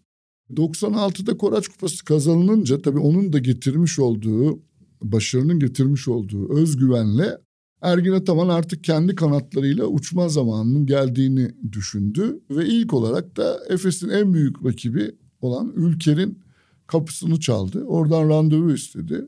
96'da 0.54 1.38
Koraç 1.38 1.68
Kupası 1.68 2.06
kazanılınca 2.06 2.82
tabii 2.82 3.00
onun 3.00 3.34
da 3.34 3.40
getirmiş 3.40 4.00
olduğu 4.00 4.60
başarının 5.02 5.60
getirmiş 5.60 6.08
olduğu 6.08 6.54
özgüvenle 6.58 7.38
Ergin 7.82 8.12
Ataman 8.12 8.50
artık 8.50 8.84
kendi 8.84 9.16
kanatlarıyla 9.16 9.86
uçma 9.86 10.30
zamanının 10.30 10.86
geldiğini 10.86 11.52
düşündü 11.72 12.40
ve 12.50 12.66
ilk 12.66 12.94
olarak 12.94 13.38
da 13.38 13.60
Efes'in 13.70 14.10
en 14.10 14.34
büyük 14.34 14.66
rakibi 14.66 15.16
olan 15.42 15.74
Ülker'in 15.76 16.40
kapısını 16.88 17.40
çaldı. 17.40 17.84
Oradan 17.84 18.30
randevu 18.30 18.74
istedi 18.74 19.28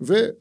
ve 0.00 0.36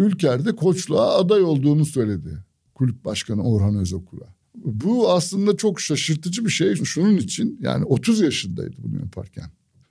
Ülker'de 0.00 0.56
koçluğa 0.56 1.18
aday 1.18 1.42
olduğunu 1.42 1.84
söyledi 1.84 2.44
kulüp 2.74 3.04
başkanı 3.04 3.42
Orhan 3.42 3.76
Özokur'a. 3.76 4.34
Bu 4.54 5.12
aslında 5.12 5.56
çok 5.56 5.80
şaşırtıcı 5.80 6.44
bir 6.44 6.50
şey. 6.50 6.74
Şunun 6.74 7.16
için 7.16 7.58
yani 7.62 7.84
30 7.84 8.20
yaşındaydı 8.20 8.76
bunu 8.78 8.96
yaparken. 8.96 9.44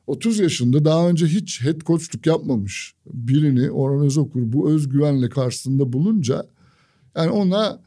30 0.08 0.40
yaşında 0.40 0.86
daha 0.86 1.10
önce 1.10 1.28
hiç 1.28 1.62
head 1.62 1.82
coachluk 1.82 2.26
yapmamış 2.26 2.94
birini 3.14 3.72
Orhan 3.72 4.06
Özokur 4.06 4.42
bu 4.54 4.72
özgüvenle 4.72 5.30
karşısında 5.30 5.94
bulunca 5.94 6.46
yani 7.16 7.30
ona 7.30 7.82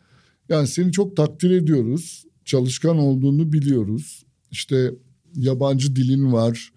yani 0.48 0.66
seni 0.66 0.92
çok 0.92 1.16
takdir 1.16 1.50
ediyoruz. 1.50 2.24
Çalışkan 2.44 2.98
olduğunu 2.98 3.52
biliyoruz. 3.52 4.24
İşte 4.50 4.94
yabancı 5.34 5.96
dilin 5.96 6.32
var. 6.32 6.72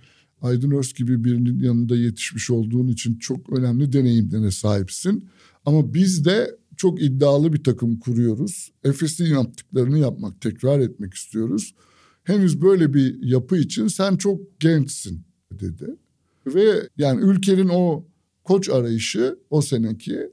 Aydın 0.45 0.71
Öz 0.71 0.93
gibi 0.93 1.23
birinin 1.23 1.59
yanında 1.59 1.95
yetişmiş 1.95 2.49
olduğun 2.49 2.87
için 2.87 3.17
çok 3.19 3.53
önemli 3.53 3.93
deneyimlere 3.93 4.51
sahipsin. 4.51 5.29
Ama 5.65 5.93
biz 5.93 6.25
de 6.25 6.57
çok 6.77 7.01
iddialı 7.01 7.53
bir 7.53 7.63
takım 7.63 7.99
kuruyoruz. 7.99 8.71
Efes'in 8.83 9.25
yaptıklarını 9.25 9.99
yapmak, 9.99 10.41
tekrar 10.41 10.79
etmek 10.79 11.13
istiyoruz. 11.13 11.75
Henüz 12.23 12.61
böyle 12.61 12.93
bir 12.93 13.23
yapı 13.23 13.57
için 13.57 13.87
sen 13.87 14.17
çok 14.17 14.59
gençsin 14.59 15.23
dedi. 15.51 15.95
Ve 16.47 16.89
yani 16.97 17.21
ülkenin 17.21 17.69
o 17.69 18.05
koç 18.43 18.69
arayışı 18.69 19.39
o 19.49 19.61
seneki 19.61 20.29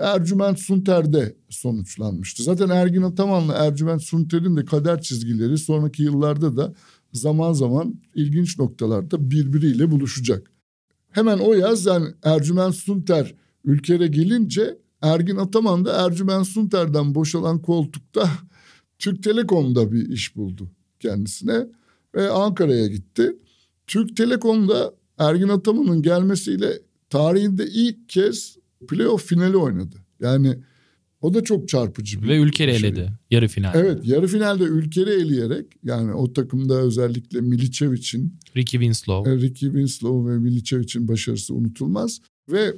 Ercüment 0.00 0.58
Sunter'de 0.58 1.36
sonuçlanmıştı. 1.48 2.42
Zaten 2.42 2.68
Ergin 2.68 3.02
Ataman'la 3.02 3.54
Ercüment 3.54 4.02
Sunter'in 4.02 4.56
de 4.56 4.64
kader 4.64 5.02
çizgileri 5.02 5.58
sonraki 5.58 6.02
yıllarda 6.02 6.56
da 6.56 6.74
zaman 7.12 7.52
zaman 7.52 7.94
ilginç 8.14 8.58
noktalarda 8.58 9.30
birbiriyle 9.30 9.90
buluşacak. 9.90 10.50
Hemen 11.10 11.38
o 11.38 11.52
yaz 11.52 11.86
yani 11.86 12.06
Ercüment 12.22 12.74
Sunter 12.74 13.34
ülkere 13.64 14.06
gelince 14.06 14.78
Ergin 15.02 15.36
Ataman 15.36 15.84
da 15.84 16.06
Ercüment 16.06 16.46
Sunter'den 16.46 17.14
boşalan 17.14 17.62
koltukta 17.62 18.30
Türk 18.98 19.22
Telekom'da 19.22 19.92
bir 19.92 20.08
iş 20.08 20.36
buldu 20.36 20.70
kendisine 21.00 21.66
ve 22.14 22.30
Ankara'ya 22.30 22.86
gitti. 22.86 23.36
Türk 23.86 24.16
Telekom'da 24.16 24.94
Ergin 25.18 25.48
Ataman'ın 25.48 26.02
gelmesiyle 26.02 26.78
tarihinde 27.10 27.66
ilk 27.66 28.08
kez 28.08 28.56
playoff 28.88 29.24
finali 29.24 29.56
oynadı. 29.56 29.96
Yani 30.20 30.58
o 31.22 31.34
da 31.34 31.44
çok 31.44 31.68
çarpıcı 31.68 32.22
bir 32.22 32.28
Ve 32.28 32.36
ülkeyi 32.36 32.78
şey. 32.78 32.88
eledi 32.88 33.12
yarı 33.30 33.48
final. 33.48 33.72
Evet 33.74 34.00
yarı 34.04 34.26
finalde 34.26 34.64
ülkeyi 34.64 35.06
eleyerek 35.06 35.66
yani 35.84 36.12
o 36.12 36.32
takımda 36.32 36.74
özellikle 36.74 37.40
Milicevic'in 37.40 38.38
Ricky 38.56 38.82
Winslow. 38.82 39.30
E, 39.30 39.36
Ricky 39.36 39.70
Winslow 39.72 40.32
ve 40.32 40.38
Milicevic'in 40.38 41.08
başarısı 41.08 41.54
unutulmaz. 41.54 42.20
Ve 42.48 42.74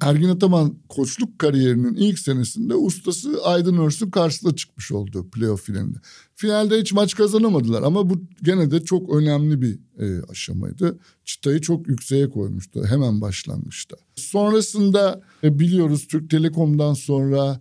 Ergin 0.00 0.28
Ataman 0.28 0.78
koçluk 0.88 1.38
kariyerinin 1.38 1.94
ilk 1.94 2.18
senesinde 2.18 2.74
ustası 2.74 3.44
Aydın 3.44 3.78
Örs'ün 3.78 4.10
karşısına 4.10 4.54
çıkmış 4.54 4.92
oldu 4.92 5.30
playoff 5.30 5.62
finalinde. 5.62 5.98
Finalde 6.34 6.80
hiç 6.80 6.92
maç 6.92 7.14
kazanamadılar 7.14 7.82
ama 7.82 8.10
bu 8.10 8.22
gene 8.42 8.70
de 8.70 8.84
çok 8.84 9.14
önemli 9.14 9.62
bir 9.62 9.78
e, 9.98 10.22
aşamaydı. 10.22 10.98
Çıtayı 11.24 11.60
çok 11.60 11.88
yükseğe 11.88 12.30
koymuştu 12.30 12.84
hemen 12.84 13.20
başlangıçta. 13.20 13.96
Sonrasında 14.16 15.22
e, 15.44 15.58
biliyoruz 15.58 16.06
Türk 16.06 16.30
Telekom'dan 16.30 16.94
sonra 16.94 17.60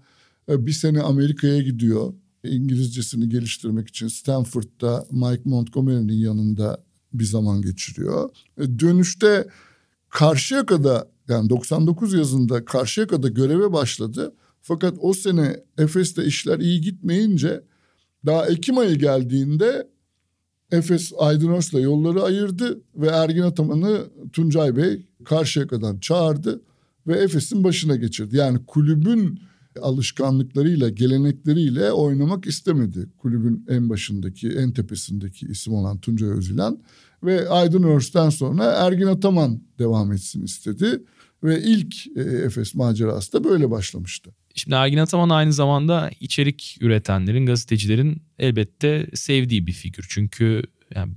bir 0.49 0.71
sene 0.71 1.01
Amerika'ya 1.01 1.62
gidiyor. 1.62 2.13
İngilizcesini 2.43 3.29
geliştirmek 3.29 3.88
için 3.88 4.07
Stanford'da 4.07 5.05
Mike 5.12 5.43
Montgomery'nin 5.45 6.13
yanında 6.13 6.83
bir 7.13 7.25
zaman 7.25 7.62
geçiriyor. 7.62 8.29
E, 8.57 8.79
dönüşte 8.79 9.47
Karşıyaka'da 10.09 11.12
yani 11.27 11.49
99 11.49 12.13
yazında 12.13 12.65
Karşıyaka'da 12.65 13.27
göreve 13.27 13.73
başladı. 13.73 14.35
Fakat 14.62 14.97
o 14.99 15.13
sene 15.13 15.63
Efes'te 15.77 16.25
işler 16.25 16.59
iyi 16.59 16.81
gitmeyince 16.81 17.63
daha 18.25 18.47
Ekim 18.47 18.77
ayı 18.77 18.95
geldiğinde 18.95 19.88
Efes 20.71 21.12
Aydın 21.17 21.79
yolları 21.79 22.23
ayırdı 22.23 22.81
ve 22.95 23.07
Ergin 23.07 23.41
Ataman'ı 23.41 24.09
Tuncay 24.33 24.75
Bey 24.75 25.05
Karşıyaka'dan 25.25 25.99
çağırdı 25.99 26.62
ve 27.07 27.17
Efes'in 27.17 27.63
başına 27.63 27.95
geçirdi. 27.95 28.38
Yani 28.38 28.65
kulübün 28.67 29.39
alışkanlıklarıyla, 29.82 30.89
gelenekleriyle 30.89 31.91
oynamak 31.91 32.47
istemedi. 32.47 33.10
Kulübün 33.17 33.65
en 33.69 33.89
başındaki, 33.89 34.49
en 34.49 34.71
tepesindeki 34.71 35.45
isim 35.45 35.73
olan 35.73 35.99
Tuncay 35.99 36.29
Özülen 36.29 36.77
ve 37.23 37.49
Aydın 37.49 37.84
Örs'ten 37.84 38.29
sonra 38.29 38.63
Ergin 38.63 39.08
Ataman 39.08 39.62
devam 39.79 40.12
etsin 40.12 40.43
istedi. 40.43 41.03
Ve 41.43 41.62
ilk 41.62 41.95
e, 42.17 42.21
Efes 42.21 42.75
macerası 42.75 43.34
da 43.34 43.43
böyle 43.43 43.71
başlamıştı. 43.71 44.32
Şimdi 44.55 44.75
Ergin 44.75 44.97
Ataman 44.97 45.29
aynı 45.29 45.53
zamanda 45.53 46.12
içerik 46.19 46.77
üretenlerin, 46.82 47.45
gazetecilerin 47.45 48.21
elbette 48.39 49.10
sevdiği 49.13 49.67
bir 49.67 49.73
figür. 49.73 50.05
Çünkü 50.10 50.63
yani 50.95 51.13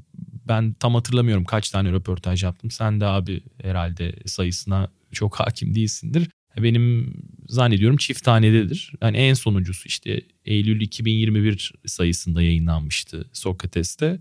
ben 0.49 0.73
tam 0.73 0.95
hatırlamıyorum 0.95 1.45
kaç 1.45 1.71
tane 1.71 1.93
röportaj 1.93 2.45
yaptım. 2.45 2.71
Sen 2.71 3.01
de 3.01 3.07
abi 3.07 3.43
herhalde 3.63 4.15
sayısına 4.27 4.89
çok 5.13 5.35
hakim 5.35 5.75
değilsindir. 5.75 6.29
Benim 6.57 7.15
zannediyorum 7.49 7.97
çift 7.97 8.25
tanededir. 8.25 8.93
Yani 9.03 9.17
en 9.17 9.35
sonuncusu 9.35 9.89
işte 9.89 10.21
Eylül 10.45 10.81
2021 10.81 11.73
sayısında 11.87 12.43
yayınlanmıştı 12.43 13.29
Sokrates'te. 13.33 14.21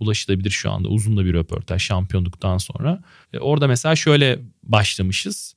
Ulaşılabilir 0.00 0.50
şu 0.50 0.70
anda 0.70 0.88
uzun 0.88 1.16
da 1.16 1.24
bir 1.24 1.34
röportaj 1.34 1.82
şampiyonluktan 1.82 2.58
sonra. 2.58 3.02
E 3.32 3.38
orada 3.38 3.66
mesela 3.66 3.96
şöyle 3.96 4.38
başlamışız. 4.62 5.54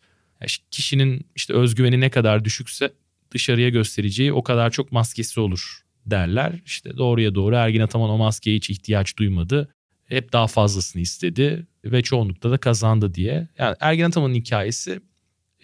Kişinin 0.71 1.25
işte 1.36 1.53
özgüveni 1.53 1.99
ne 1.99 2.10
kadar 2.10 2.45
düşükse 2.45 2.93
dışarıya 3.31 3.69
göstereceği 3.69 4.34
o 4.34 4.43
kadar 4.43 4.69
çok 4.69 4.91
maskesi 4.91 5.39
olur 5.39 5.81
derler. 6.05 6.60
İşte 6.65 6.97
doğruya 6.97 7.36
doğru 7.36 7.55
Ergin 7.55 7.81
Ataman 7.81 8.10
o 8.10 8.17
maskeye 8.17 8.55
hiç 8.57 8.69
ihtiyaç 8.69 9.17
duymadı. 9.17 9.73
Hep 10.05 10.34
daha 10.34 10.47
fazlasını 10.47 11.01
istedi 11.01 11.67
ve 11.86 12.01
çoğunlukla 12.01 12.51
da 12.51 12.57
kazandı 12.57 13.13
diye. 13.13 13.47
Yani 13.57 13.75
Ergin 13.79 14.03
Ataman'ın 14.03 14.34
hikayesi 14.34 15.01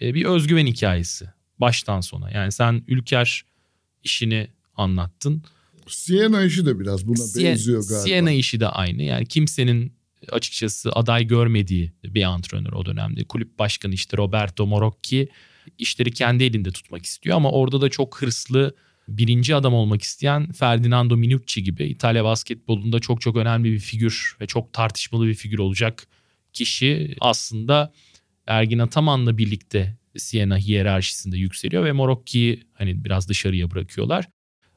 bir 0.00 0.24
özgüven 0.24 0.66
hikayesi 0.66 1.26
baştan 1.58 2.00
sona. 2.00 2.30
Yani 2.30 2.52
sen 2.52 2.84
Ülker 2.88 3.44
işini 4.04 4.48
anlattın. 4.76 5.42
Siena 5.88 6.42
işi 6.42 6.66
de 6.66 6.80
biraz 6.80 7.06
buna 7.06 7.16
Sie- 7.16 7.44
benziyor 7.44 7.82
galiba. 7.88 8.02
Siena 8.02 8.30
işi 8.30 8.60
de 8.60 8.68
aynı. 8.68 9.02
Yani 9.02 9.26
kimsenin 9.26 9.92
açıkçası 10.32 10.92
aday 10.92 11.26
görmediği 11.26 11.92
bir 12.04 12.22
antrenör 12.22 12.72
o 12.72 12.86
dönemde. 12.86 13.24
Kulüp 13.24 13.58
başkanı 13.58 13.94
işte 13.94 14.16
Roberto 14.16 14.66
Morocchi 14.66 15.28
işleri 15.78 16.12
kendi 16.12 16.44
elinde 16.44 16.70
tutmak 16.70 17.04
istiyor 17.04 17.36
ama 17.36 17.50
orada 17.50 17.80
da 17.80 17.88
çok 17.88 18.22
hırslı 18.22 18.74
birinci 19.08 19.54
adam 19.54 19.74
olmak 19.74 20.02
isteyen 20.02 20.52
Ferdinando 20.52 21.16
Minucci 21.16 21.62
gibi 21.62 21.84
İtalya 21.84 22.24
basketbolunda 22.24 23.00
çok 23.00 23.20
çok 23.20 23.36
önemli 23.36 23.72
bir 23.72 23.78
figür 23.78 24.36
ve 24.40 24.46
çok 24.46 24.72
tartışmalı 24.72 25.26
bir 25.26 25.34
figür 25.34 25.58
olacak 25.58 26.06
kişi 26.52 27.16
aslında 27.20 27.92
Ergin 28.48 28.78
Ataman'la 28.78 29.38
birlikte 29.38 29.96
Siena 30.16 30.58
hiyerarşisinde 30.58 31.36
yükseliyor 31.38 31.84
ve 31.84 31.92
Morocchi'yi 31.92 32.62
hani 32.72 33.04
biraz 33.04 33.28
dışarıya 33.28 33.70
bırakıyorlar. 33.70 34.28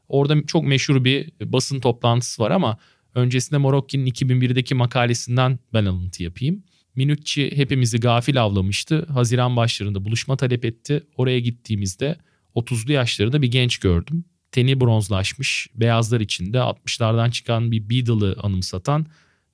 Orada 0.08 0.46
çok 0.48 0.64
meşhur 0.64 1.04
bir 1.04 1.32
basın 1.42 1.80
toplantısı 1.80 2.44
var 2.44 2.52
ama 2.52 2.78
öncesinde 3.16 3.58
Morocchi'nin 3.58 4.06
2001'deki 4.06 4.76
makalesinden 4.76 5.60
ben 5.74 5.86
alıntı 5.86 6.24
yapayım. 6.24 6.64
Minucci 6.96 7.58
hepimizi 7.58 8.00
gafil 8.00 8.42
avlamıştı. 8.42 9.06
Haziran 9.06 9.56
başlarında 9.56 10.06
buluşma 10.06 10.38
talep 10.38 10.66
etti. 10.66 11.04
Oraya 11.16 11.40
gittiğimizde 11.40 12.18
30'lu 12.56 12.92
yaşlarında 12.92 13.42
bir 13.42 13.52
genç 13.52 13.78
gördüm. 13.78 14.26
Teni 14.52 14.80
bronzlaşmış, 14.80 15.68
beyazlar 15.76 16.20
içinde 16.22 16.58
60'lardan 16.58 17.32
çıkan 17.32 17.72
bir 17.72 17.90
Beadle'ı 17.90 18.36
anımsatan 18.44 19.06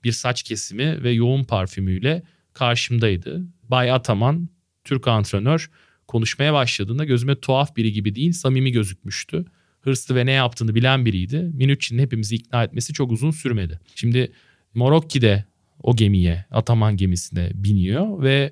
bir 0.03 0.11
saç 0.11 0.43
kesimi 0.43 1.03
ve 1.03 1.11
yoğun 1.11 1.43
parfümüyle 1.43 2.23
karşımdaydı. 2.57 3.47
Bay 3.63 3.91
Ataman, 3.91 4.49
Türk 4.83 5.07
antrenör 5.07 5.71
konuşmaya 6.07 6.53
başladığında 6.53 7.05
gözüme 7.05 7.39
tuhaf 7.39 7.75
biri 7.75 7.91
gibi 7.91 8.15
değil 8.15 8.31
samimi 8.31 8.71
gözükmüştü. 8.71 9.45
Hırslı 9.81 10.15
ve 10.15 10.25
ne 10.25 10.31
yaptığını 10.31 10.75
bilen 10.75 11.05
biriydi. 11.05 11.51
Minucci'nin 11.53 12.01
hepimizi 12.01 12.35
ikna 12.35 12.63
etmesi 12.63 12.93
çok 12.93 13.11
uzun 13.11 13.31
sürmedi. 13.31 13.79
Şimdi 13.95 14.31
Morokki 14.73 15.21
de 15.21 15.45
o 15.83 15.95
gemiye, 15.95 16.45
Ataman 16.51 16.97
gemisine 16.97 17.51
biniyor 17.53 18.23
ve 18.23 18.51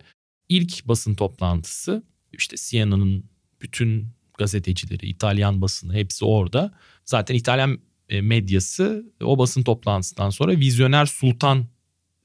ilk 0.50 0.88
basın 0.88 1.16
toplantısı 1.16 2.04
işte 2.34 2.58
Siena'nın 2.58 3.26
bütün 3.62 4.08
gazetecileri, 4.38 5.06
İtalyan 5.06 5.62
basını 5.62 5.94
hepsi 5.94 6.26
orada. 6.26 6.74
Zaten 7.06 7.36
İtalyan 7.36 7.80
e, 8.10 8.22
medyası 8.22 9.14
o 9.24 9.38
basın 9.38 9.64
toplantısından 9.64 10.30
sonra 10.30 10.52
Vizyoner 10.52 11.06
Sultan 11.06 11.66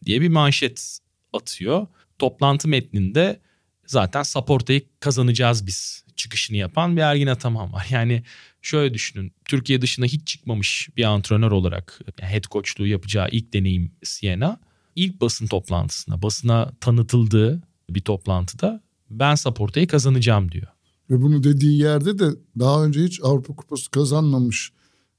diye 0.05 0.21
bir 0.21 0.29
manşet 0.29 0.99
atıyor. 1.33 1.87
Toplantı 2.19 2.69
metninde 2.69 3.41
zaten 3.87 4.23
Saporta'yı 4.23 4.83
kazanacağız 5.01 5.67
biz 5.67 6.05
çıkışını 6.17 6.57
yapan 6.57 6.97
bir 6.97 7.03
Ergin 7.03 7.27
Ataman 7.27 7.73
var. 7.73 7.87
Yani 7.91 8.23
şöyle 8.63 8.95
düşünün 8.95 9.33
Türkiye 9.45 9.83
dışına 9.83 10.07
hiç 10.07 10.27
çıkmamış 10.27 10.89
bir 10.97 11.05
antrenör 11.05 11.51
olarak 11.53 12.01
yani 12.21 12.33
head 12.33 12.45
coachluğu 12.45 12.87
yapacağı 12.87 13.29
ilk 13.33 13.53
deneyim 13.53 13.93
Siena. 14.03 14.61
ilk 14.97 15.21
basın 15.21 15.47
toplantısına 15.47 16.23
basına 16.23 16.73
tanıtıldığı 16.81 17.63
bir 17.91 18.01
toplantıda 18.01 18.83
ben 19.11 19.35
Saporta'yı 19.35 19.87
kazanacağım 19.87 20.53
diyor. 20.53 20.67
Ve 21.11 21.23
bunu 21.23 21.45
dediği 21.45 21.79
yerde 21.79 22.19
de 22.19 22.31
daha 22.59 22.85
önce 22.85 23.05
hiç 23.05 23.21
Avrupa 23.23 23.57
Kupası 23.57 23.91
kazanmamış 23.91 24.73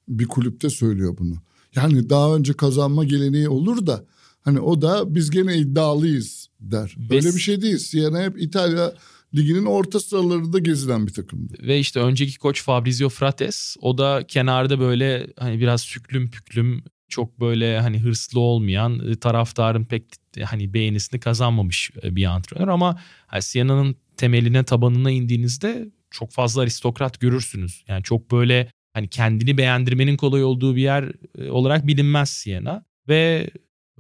bir 0.07 0.27
kulüpte 0.27 0.69
söylüyor 0.69 1.17
bunu. 1.19 1.35
Yani 1.75 2.09
daha 2.09 2.35
önce 2.35 2.53
kazanma 2.53 3.03
geleneği 3.03 3.49
olur 3.49 3.87
da 3.87 4.05
Hani 4.41 4.59
o 4.59 4.81
da 4.81 5.15
biz 5.15 5.31
gene 5.31 5.57
iddialıyız 5.57 6.47
der. 6.59 6.95
Ve 6.97 7.15
Öyle 7.15 7.35
bir 7.35 7.39
şey 7.39 7.61
değil. 7.61 7.77
Siena 7.77 8.21
hep 8.21 8.41
İtalya 8.41 8.93
liginin 9.35 9.65
orta 9.65 9.99
sıralarında 9.99 10.59
gezilen 10.59 11.07
bir 11.07 11.13
takımdı. 11.13 11.53
Ve 11.61 11.79
işte 11.79 11.99
önceki 11.99 12.39
koç 12.39 12.63
Fabrizio 12.63 13.09
Frates 13.09 13.77
o 13.81 13.97
da 13.97 14.23
kenarda 14.27 14.79
böyle 14.79 15.27
hani 15.39 15.59
biraz 15.59 15.81
süklüm 15.81 16.31
püklüm 16.31 16.83
çok 17.09 17.39
böyle 17.39 17.79
hani 17.79 17.99
hırslı 17.99 18.39
olmayan 18.39 19.09
e, 19.09 19.15
taraftarın 19.15 19.85
pek 19.85 20.03
hani 20.43 20.73
beğenisini 20.73 21.19
kazanmamış 21.19 21.91
e, 22.03 22.15
bir 22.15 22.25
antrenör 22.25 22.67
ama 22.67 22.99
hani 23.27 23.41
Siena'nın 23.41 23.95
temeline 24.17 24.63
tabanına 24.63 25.11
indiğinizde 25.11 25.89
çok 26.11 26.31
fazla 26.31 26.61
aristokrat 26.61 27.19
görürsünüz. 27.19 27.83
Yani 27.87 28.03
çok 28.03 28.31
böyle 28.31 28.71
hani 28.93 29.07
kendini 29.07 29.57
beğendirmenin 29.57 30.17
kolay 30.17 30.43
olduğu 30.43 30.75
bir 30.75 30.81
yer 30.81 31.11
e, 31.37 31.49
olarak 31.49 31.87
bilinmez 31.87 32.29
Siena 32.29 32.85
ve 33.07 33.49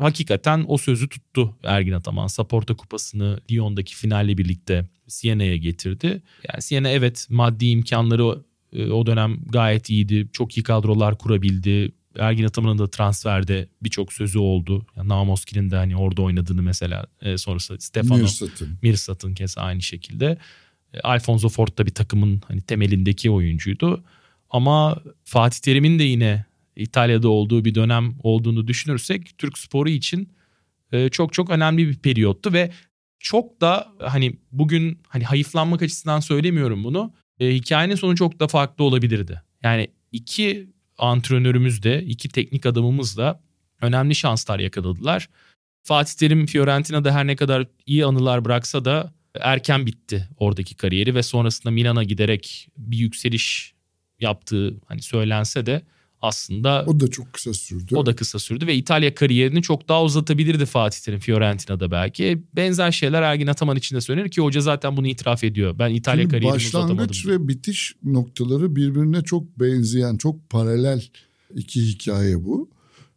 hakikaten 0.01 0.65
o 0.67 0.77
sözü 0.77 1.09
tuttu 1.09 1.55
Ergin 1.63 1.91
Ataman. 1.91 2.27
Saporta 2.27 2.73
Kupası'nı 2.73 3.39
Lyon'daki 3.51 3.95
finalle 3.95 4.37
birlikte 4.37 4.85
Siena'ya 5.07 5.57
getirdi. 5.57 6.21
Yani 6.49 6.61
Siena 6.61 6.89
evet 6.89 7.27
maddi 7.29 7.65
imkanları 7.65 8.43
e, 8.73 8.91
o 8.91 9.05
dönem 9.05 9.37
gayet 9.49 9.89
iyiydi. 9.89 10.27
Çok 10.33 10.57
iyi 10.57 10.63
kadrolar 10.63 11.17
kurabildi. 11.17 11.91
Ergin 12.19 12.43
Ataman'ın 12.43 12.77
da 12.77 12.89
transferde 12.89 13.67
birçok 13.83 14.13
sözü 14.13 14.39
oldu. 14.39 14.85
Yani 14.97 15.09
Namoski'nin 15.09 15.71
de 15.71 15.75
hani 15.75 15.97
orada 15.97 16.21
oynadığını 16.21 16.61
mesela 16.61 17.05
e, 17.21 17.37
sonrası 17.37 17.77
Stefano 17.79 18.21
Mirsat'ın. 18.21 18.77
Mirsat'ın 18.81 19.33
kez 19.33 19.57
aynı 19.57 19.81
şekilde. 19.81 20.37
E, 20.93 20.99
Alfonso 20.99 21.49
Ford 21.49 21.77
da 21.77 21.85
bir 21.85 21.93
takımın 21.93 22.41
hani 22.47 22.61
temelindeki 22.61 23.31
oyuncuydu. 23.31 24.03
Ama 24.49 25.01
Fatih 25.23 25.59
Terim'in 25.59 25.99
de 25.99 26.03
yine 26.03 26.45
İtalya'da 26.81 27.29
olduğu 27.29 27.65
bir 27.65 27.75
dönem 27.75 28.15
olduğunu 28.23 28.67
düşünürsek 28.67 29.37
Türk 29.37 29.57
sporu 29.57 29.89
için 29.89 30.29
e, 30.91 31.09
çok 31.09 31.33
çok 31.33 31.49
önemli 31.49 31.87
bir 31.87 31.95
periyottu 31.95 32.53
ve 32.53 32.71
çok 33.19 33.61
da 33.61 33.93
hani 33.99 34.33
bugün 34.51 34.99
hani 35.07 35.23
hayıflanmak 35.23 35.81
açısından 35.81 36.19
söylemiyorum 36.19 36.83
bunu. 36.83 37.13
E, 37.39 37.53
hikayenin 37.53 37.95
sonu 37.95 38.15
çok 38.15 38.39
da 38.39 38.47
farklı 38.47 38.83
olabilirdi. 38.83 39.41
Yani 39.63 39.87
iki 40.11 40.69
antrenörümüz 40.97 41.83
de 41.83 42.03
iki 42.03 42.29
teknik 42.29 42.65
adamımız 42.65 43.17
da 43.17 43.41
önemli 43.81 44.15
şanslar 44.15 44.59
yakaladılar. 44.59 45.29
Fatih 45.83 46.13
Terim 46.13 46.45
Fiorentina'da 46.45 47.15
her 47.15 47.27
ne 47.27 47.35
kadar 47.35 47.67
iyi 47.85 48.05
anılar 48.05 48.45
bıraksa 48.45 48.85
da 48.85 49.13
erken 49.39 49.85
bitti 49.85 50.29
oradaki 50.37 50.75
kariyeri 50.75 51.15
ve 51.15 51.23
sonrasında 51.23 51.71
Milan'a 51.71 52.03
giderek 52.03 52.67
bir 52.77 52.97
yükseliş 52.97 53.73
yaptığı 54.19 54.81
hani 54.85 55.01
söylense 55.01 55.65
de 55.65 55.81
aslında 56.21 56.83
o 56.87 56.99
da 56.99 57.07
çok 57.07 57.33
kısa 57.33 57.53
sürdü. 57.53 57.95
O 57.95 58.05
da 58.05 58.15
kısa 58.15 58.39
sürdü 58.39 58.67
ve 58.67 58.75
İtalya 58.75 59.15
kariyerini 59.15 59.61
çok 59.61 59.89
daha 59.89 60.03
uzatabilirdi 60.03 60.65
Fatih 60.65 60.99
Terim 60.99 61.19
Fiorentina'da 61.19 61.91
belki. 61.91 62.43
Benzer 62.55 62.91
şeyler 62.91 63.21
Ergin 63.21 63.47
Ataman 63.47 63.77
için 63.77 63.95
de 63.95 64.01
söylenir 64.01 64.29
ki 64.29 64.41
hoca 64.41 64.61
zaten 64.61 64.97
bunu 64.97 65.07
itiraf 65.07 65.43
ediyor. 65.43 65.79
Ben 65.79 65.89
İtalya 65.89 66.21
Şimdi 66.21 66.31
kariyerimi 66.31 66.57
uzatamadım. 66.57 66.97
Başlangıç 66.97 67.27
ve 67.27 67.47
bitiş 67.47 67.95
noktaları 68.03 68.75
birbirine 68.75 69.21
çok 69.21 69.59
benzeyen, 69.59 70.17
çok 70.17 70.49
paralel 70.49 71.03
iki 71.55 71.81
hikaye 71.81 72.43
bu. 72.43 72.69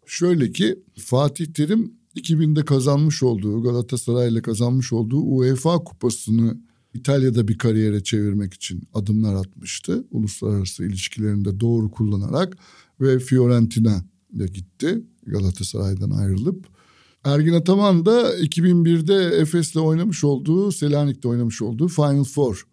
Şöyle 0.07 0.53
ki 0.53 0.79
Fatih 0.99 1.47
Terim 1.47 1.93
2000'de 2.17 2.65
kazanmış 2.65 3.23
olduğu 3.23 3.63
Galatasaray 3.63 4.29
ile 4.33 4.43
kazanmış 4.43 4.93
olduğu 4.93 5.21
UEFA 5.21 5.79
kupasını 5.79 6.57
İtalya'da 6.95 7.49
bir 7.49 7.59
kariyere 7.59 8.03
çevirmek 8.03 8.55
için 8.55 8.83
adımlar 8.95 9.35
atmıştı. 9.35 10.05
Uluslararası 10.11 10.85
ilişkilerinde 10.85 11.61
doğru 11.61 11.91
kullanarak 11.91 12.57
ve 13.01 13.19
Fiorentina'ya 13.19 14.47
gitti 14.47 15.05
Galatasaray'dan 15.27 16.11
ayrılıp. 16.11 16.67
Ergin 17.25 17.53
Ataman 17.53 18.07
da 18.07 18.39
2001'de 18.39 19.37
Efes'le 19.37 19.77
oynamış 19.77 20.25
olduğu, 20.25 20.73
Selanik'te 20.73 21.29
oynamış 21.29 21.63
olduğu 21.63 21.89
Final 21.89 22.25
Four. 22.25 22.67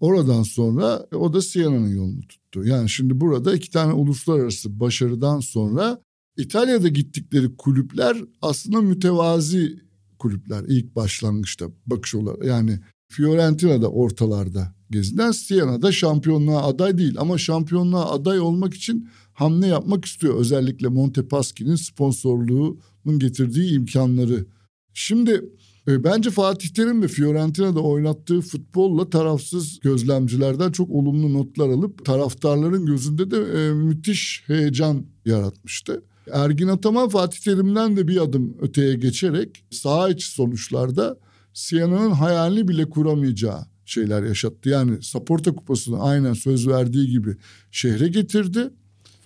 Oradan 0.00 0.42
sonra 0.42 1.06
o 1.14 1.32
da 1.32 1.42
Siena'nın 1.42 1.88
yolunu 1.88 2.20
tuttu. 2.20 2.64
Yani 2.64 2.90
şimdi 2.90 3.20
burada 3.20 3.54
iki 3.54 3.70
tane 3.70 3.92
uluslararası 3.92 4.80
başarıdan 4.80 5.40
sonra 5.40 6.02
İtalya'da 6.36 6.88
gittikleri 6.88 7.56
kulüpler 7.56 8.16
aslında 8.42 8.80
mütevazi 8.80 9.78
kulüpler 10.18 10.64
ilk 10.68 10.96
başlangıçta 10.96 11.66
bakış 11.86 12.14
olarak. 12.14 12.44
Yani 12.44 12.80
Fiorentina'da 13.08 13.90
ortalarda 13.90 14.74
gezinen 14.90 15.30
Siena'da 15.30 15.92
şampiyonluğa 15.92 16.62
aday 16.62 16.98
değil 16.98 17.14
ama 17.18 17.38
şampiyonluğa 17.38 18.10
aday 18.10 18.40
olmak 18.40 18.74
için 18.74 19.08
hamle 19.38 19.66
yapmak 19.66 20.04
istiyor. 20.04 20.34
Özellikle 20.34 20.88
Montepaschi'nin 20.88 21.76
sponsorluğunun 21.76 23.18
getirdiği 23.18 23.72
imkanları. 23.72 24.46
Şimdi 24.94 25.44
e, 25.88 26.04
bence 26.04 26.30
Fatih 26.30 26.68
Terim 26.68 27.02
de 27.02 27.08
Fiorentina'da 27.08 27.80
oynattığı 27.80 28.40
futbolla 28.40 29.10
tarafsız 29.10 29.80
gözlemcilerden 29.80 30.72
çok 30.72 30.90
olumlu 30.90 31.32
notlar 31.32 31.68
alıp 31.68 32.04
taraftarların 32.04 32.86
gözünde 32.86 33.30
de 33.30 33.36
e, 33.36 33.72
müthiş 33.72 34.42
heyecan 34.46 35.06
yaratmıştı. 35.24 36.02
Ergin 36.32 36.68
Ataman 36.68 37.08
Fatih 37.08 37.38
Terim'den 37.38 37.96
de 37.96 38.08
bir 38.08 38.16
adım 38.16 38.56
öteye 38.60 38.94
geçerek 38.94 39.64
saha 39.70 40.08
içi 40.08 40.26
sonuçlarda 40.30 41.18
Siena'nın 41.54 42.10
hayalini 42.10 42.68
bile 42.68 42.90
kuramayacağı 42.90 43.60
şeyler 43.84 44.22
yaşattı. 44.22 44.68
Yani 44.68 45.02
Saporta 45.02 45.54
Kupası'nı 45.54 46.02
aynen 46.02 46.32
söz 46.32 46.68
verdiği 46.68 47.10
gibi 47.10 47.36
şehre 47.70 48.08
getirdi. 48.08 48.70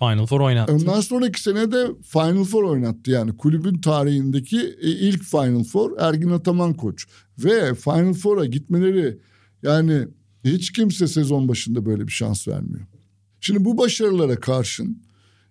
Final 0.02 0.26
Four 0.26 0.40
oynattı. 0.40 0.72
Ondan 0.72 1.00
sonraki 1.00 1.42
sene 1.42 1.72
de 1.72 1.86
Final 2.02 2.44
Four 2.44 2.62
oynattı. 2.62 3.10
Yani 3.10 3.36
kulübün 3.36 3.80
tarihindeki 3.80 4.76
e, 4.82 4.90
ilk 4.90 5.22
Final 5.22 5.64
Four 5.64 5.92
Ergin 5.98 6.30
Ataman 6.30 6.74
koç. 6.74 7.06
Ve 7.38 7.74
Final 7.74 8.14
Four'a 8.14 8.44
gitmeleri 8.44 9.18
yani 9.62 10.08
hiç 10.44 10.72
kimse 10.72 11.08
sezon 11.08 11.48
başında 11.48 11.86
böyle 11.86 12.06
bir 12.06 12.12
şans 12.12 12.48
vermiyor. 12.48 12.86
Şimdi 13.40 13.64
bu 13.64 13.78
başarılara 13.78 14.40
karşın 14.40 15.02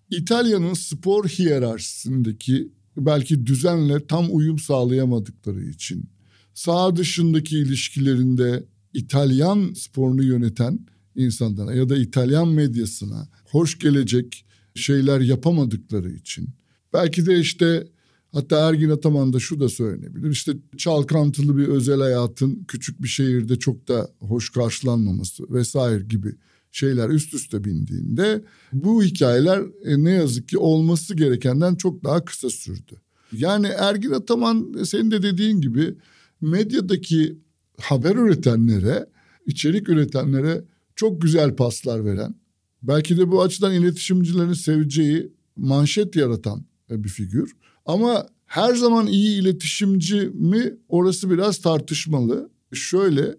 İtalya'nın 0.09 0.73
spor 0.73 1.27
hiyerarşisindeki 1.27 2.71
belki 2.97 3.45
düzenle 3.45 4.07
tam 4.07 4.25
uyum 4.31 4.59
sağlayamadıkları 4.59 5.63
için 5.63 6.09
sağ 6.53 6.95
dışındaki 6.95 7.57
ilişkilerinde 7.57 8.63
İtalyan 8.93 9.73
sporunu 9.73 10.23
yöneten 10.23 10.79
insanlara 11.15 11.73
ya 11.73 11.89
da 11.89 11.97
İtalyan 11.97 12.47
medyasına 12.47 13.27
hoş 13.51 13.79
gelecek 13.79 14.45
şeyler 14.75 15.21
yapamadıkları 15.21 16.11
için 16.11 16.49
belki 16.93 17.25
de 17.25 17.39
işte 17.39 17.87
hatta 18.31 18.69
Ergin 18.69 18.89
Ataman'da 18.89 19.39
şu 19.39 19.59
da 19.59 19.69
söylenebilir 19.69 20.31
işte 20.31 20.51
çalkantılı 20.77 21.57
bir 21.57 21.67
özel 21.67 21.99
hayatın 21.99 22.63
küçük 22.67 23.03
bir 23.03 23.07
şehirde 23.07 23.59
çok 23.59 23.87
da 23.87 24.09
hoş 24.19 24.49
karşılanmaması 24.49 25.53
vesaire 25.53 26.03
gibi 26.03 26.35
şeyler 26.71 27.09
üst 27.09 27.33
üste 27.33 27.63
bindiğinde 27.63 28.43
bu 28.73 29.03
hikayeler 29.03 29.61
e, 29.85 30.03
ne 30.03 30.11
yazık 30.11 30.49
ki 30.49 30.57
olması 30.57 31.15
gerekenden 31.15 31.75
çok 31.75 32.03
daha 32.03 32.25
kısa 32.25 32.49
sürdü. 32.49 33.01
Yani 33.31 33.67
Ergin 33.67 34.11
Ataman 34.11 34.83
senin 34.83 35.11
de 35.11 35.23
dediğin 35.23 35.61
gibi 35.61 35.95
medyadaki 36.41 37.37
haber 37.81 38.15
üretenlere, 38.15 39.05
içerik 39.45 39.89
üretenlere 39.89 40.63
çok 40.95 41.21
güzel 41.21 41.55
paslar 41.55 42.05
veren, 42.05 42.35
belki 42.83 43.17
de 43.17 43.31
bu 43.31 43.41
açıdan 43.41 43.73
iletişimcilerin 43.73 44.53
seveceği 44.53 45.31
manşet 45.55 46.15
yaratan 46.15 46.65
bir 46.89 47.09
figür. 47.09 47.51
Ama 47.85 48.27
her 48.45 48.75
zaman 48.75 49.07
iyi 49.07 49.41
iletişimci 49.41 50.21
mi 50.33 50.77
orası 50.89 51.29
biraz 51.29 51.61
tartışmalı. 51.61 52.49
Şöyle 52.73 53.35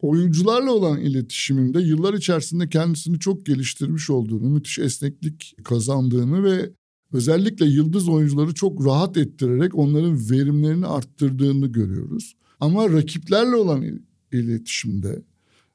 oyuncularla 0.00 0.72
olan 0.72 1.00
iletişiminde 1.00 1.80
yıllar 1.80 2.14
içerisinde 2.14 2.68
kendisini 2.68 3.18
çok 3.18 3.46
geliştirmiş 3.46 4.10
olduğunu, 4.10 4.48
müthiş 4.48 4.78
esneklik 4.78 5.54
kazandığını 5.64 6.44
ve 6.44 6.70
özellikle 7.12 7.66
yıldız 7.66 8.08
oyuncuları 8.08 8.54
çok 8.54 8.86
rahat 8.86 9.16
ettirerek 9.16 9.78
onların 9.78 10.30
verimlerini 10.30 10.86
arttırdığını 10.86 11.66
görüyoruz. 11.66 12.36
Ama 12.60 12.90
rakiplerle 12.90 13.56
olan 13.56 14.00
iletişimde 14.32 15.22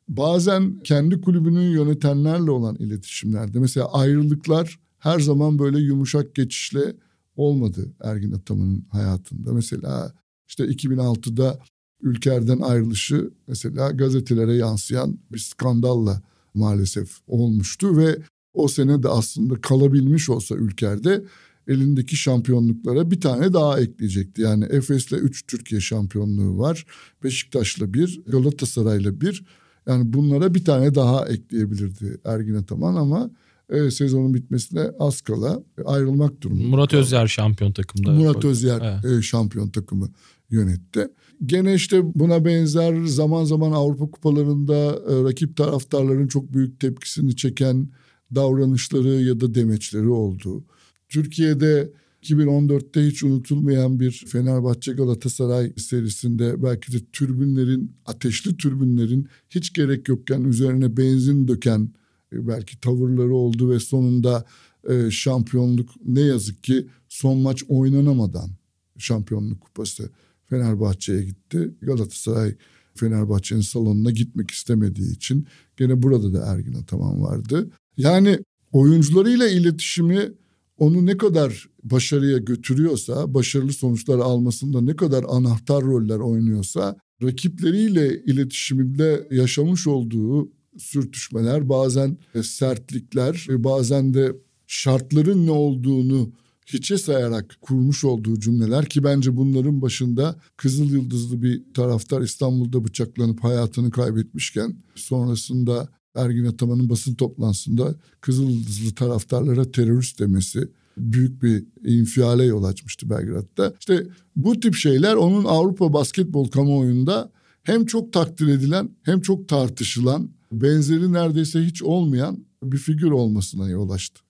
bazen 0.07 0.79
kendi 0.79 1.21
kulübünü 1.21 1.63
yönetenlerle 1.63 2.51
olan 2.51 2.75
iletişimlerde 2.75 3.59
mesela 3.59 3.93
ayrılıklar 3.93 4.79
her 4.99 5.19
zaman 5.19 5.59
böyle 5.59 5.79
yumuşak 5.79 6.35
geçişle 6.35 6.95
olmadı 7.35 7.93
Ergin 8.03 8.31
Ataman'ın 8.31 8.85
hayatında. 8.89 9.53
Mesela 9.53 10.13
işte 10.47 10.63
2006'da 10.65 11.59
Ülker'den 12.01 12.59
ayrılışı 12.59 13.31
mesela 13.47 13.91
gazetelere 13.91 14.53
yansıyan 14.55 15.19
bir 15.31 15.39
skandalla 15.39 16.21
maalesef 16.53 17.19
olmuştu 17.27 17.97
ve 17.97 18.17
o 18.53 18.67
sene 18.67 19.03
de 19.03 19.09
aslında 19.09 19.61
kalabilmiş 19.61 20.29
olsa 20.29 20.55
Ülker'de 20.55 21.23
elindeki 21.67 22.15
şampiyonluklara 22.15 23.11
bir 23.11 23.21
tane 23.21 23.53
daha 23.53 23.79
ekleyecekti. 23.79 24.41
Yani 24.41 24.65
Efes'le 24.65 25.11
3 25.11 25.47
Türkiye 25.47 25.81
şampiyonluğu 25.81 26.57
var. 26.57 26.85
Beşiktaş'la 27.23 27.93
bir, 27.93 28.21
Galatasaray'la 28.27 29.21
bir. 29.21 29.45
Yani 29.87 30.13
bunlara 30.13 30.53
bir 30.53 30.65
tane 30.65 30.95
daha 30.95 31.27
ekleyebilirdi 31.27 32.17
Ergin 32.25 32.53
Ataman 32.53 32.95
ama 32.95 33.29
e, 33.69 33.91
sezonun 33.91 34.33
bitmesine 34.33 34.91
az 34.99 35.21
kala 35.21 35.63
ayrılmak 35.85 36.41
durumunda. 36.41 36.67
Murat 36.67 36.93
Özyer 36.93 37.27
şampiyon 37.27 37.71
takımda. 37.71 38.11
Murat 38.11 38.45
Özyer 38.45 39.01
evet. 39.03 39.19
e, 39.19 39.21
şampiyon 39.21 39.69
takımı 39.69 40.09
yönetti. 40.49 41.07
Gene 41.45 41.73
işte 41.73 42.01
buna 42.19 42.45
benzer 42.45 43.05
zaman 43.05 43.43
zaman 43.43 43.71
Avrupa 43.71 44.11
kupalarında 44.11 44.75
e, 44.75 45.23
rakip 45.23 45.57
taraftarların 45.57 46.27
çok 46.27 46.53
büyük 46.53 46.79
tepkisini 46.79 47.35
çeken 47.35 47.89
davranışları 48.35 49.07
ya 49.07 49.39
da 49.39 49.55
demeçleri 49.55 50.09
oldu. 50.09 50.63
Türkiye'de 51.09 51.89
2014'te 52.23 53.07
hiç 53.07 53.23
unutulmayan 53.23 53.99
bir 53.99 54.25
Fenerbahçe 54.27 54.93
Galatasaray 54.93 55.73
serisinde 55.77 56.63
belki 56.63 56.93
de 56.93 56.97
türbünlerin, 57.13 57.91
ateşli 58.05 58.57
türbünlerin 58.57 59.27
hiç 59.49 59.73
gerek 59.73 60.07
yokken 60.07 60.43
üzerine 60.43 60.97
benzin 60.97 61.47
döken 61.47 61.89
e, 62.33 62.47
belki 62.47 62.79
tavırları 62.79 63.33
oldu 63.33 63.69
ve 63.69 63.79
sonunda 63.79 64.45
e, 64.89 65.11
şampiyonluk 65.11 65.89
ne 66.05 66.21
yazık 66.21 66.63
ki 66.63 66.87
son 67.09 67.37
maç 67.37 67.63
oynanamadan 67.67 68.49
şampiyonluk 68.97 69.61
kupası 69.61 70.09
Fenerbahçe'ye 70.45 71.23
gitti. 71.23 71.73
Galatasaray 71.81 72.55
Fenerbahçe'nin 72.95 73.61
salonuna 73.61 74.11
gitmek 74.11 74.51
istemediği 74.51 75.15
için 75.15 75.47
gene 75.77 76.03
burada 76.03 76.33
da 76.33 76.45
Ergin 76.45 76.73
Ataman 76.73 77.21
vardı. 77.21 77.69
Yani 77.97 78.39
oyuncularıyla 78.71 79.49
iletişimi 79.49 80.31
onu 80.77 81.05
ne 81.05 81.17
kadar 81.17 81.69
başarıya 81.83 82.37
götürüyorsa, 82.37 83.33
başarılı 83.33 83.73
sonuçlar 83.73 84.19
almasında 84.19 84.81
ne 84.81 84.95
kadar 84.95 85.25
anahtar 85.29 85.83
roller 85.83 86.19
oynuyorsa, 86.19 86.97
rakipleriyle 87.23 88.23
iletişiminde 88.23 89.27
yaşamış 89.31 89.87
olduğu 89.87 90.51
sürtüşmeler, 90.77 91.69
bazen 91.69 92.17
sertlikler, 92.43 93.47
bazen 93.49 94.13
de 94.13 94.35
şartların 94.67 95.47
ne 95.47 95.51
olduğunu 95.51 96.31
hiçe 96.65 96.97
sayarak 96.97 97.57
kurmuş 97.61 98.03
olduğu 98.03 98.39
cümleler 98.39 98.85
ki 98.85 99.03
bence 99.03 99.37
bunların 99.37 99.81
başında 99.81 100.39
Kızıl 100.57 100.91
Yıldızlı 100.91 101.41
bir 101.41 101.73
taraftar 101.73 102.21
İstanbul'da 102.21 102.85
bıçaklanıp 102.85 103.43
hayatını 103.43 103.91
kaybetmişken 103.91 104.77
sonrasında 104.95 105.89
Ergin 106.17 106.45
Ataman'ın 106.45 106.89
basın 106.89 107.15
toplantısında 107.15 107.95
Kızıl 108.21 108.49
Yıldızlı 108.49 108.95
taraftarlara 108.95 109.71
terörist 109.71 110.19
demesi 110.19 110.67
büyük 110.97 111.43
bir 111.43 111.63
infiale 111.85 112.43
yol 112.43 112.63
açmıştı 112.63 113.09
Belgrad'da. 113.09 113.73
İşte 113.79 114.07
bu 114.35 114.59
tip 114.59 114.75
şeyler 114.75 115.15
onun 115.15 115.45
Avrupa 115.45 115.93
basketbol 115.93 116.47
kamuoyunda 116.47 117.31
hem 117.63 117.85
çok 117.85 118.13
takdir 118.13 118.47
edilen 118.47 118.89
hem 119.03 119.21
çok 119.21 119.49
tartışılan 119.49 120.29
benzeri 120.51 121.13
neredeyse 121.13 121.61
hiç 121.61 121.83
olmayan 121.83 122.45
bir 122.63 122.77
figür 122.77 123.11
olmasına 123.11 123.69
yol 123.69 123.89
açtı. 123.89 124.21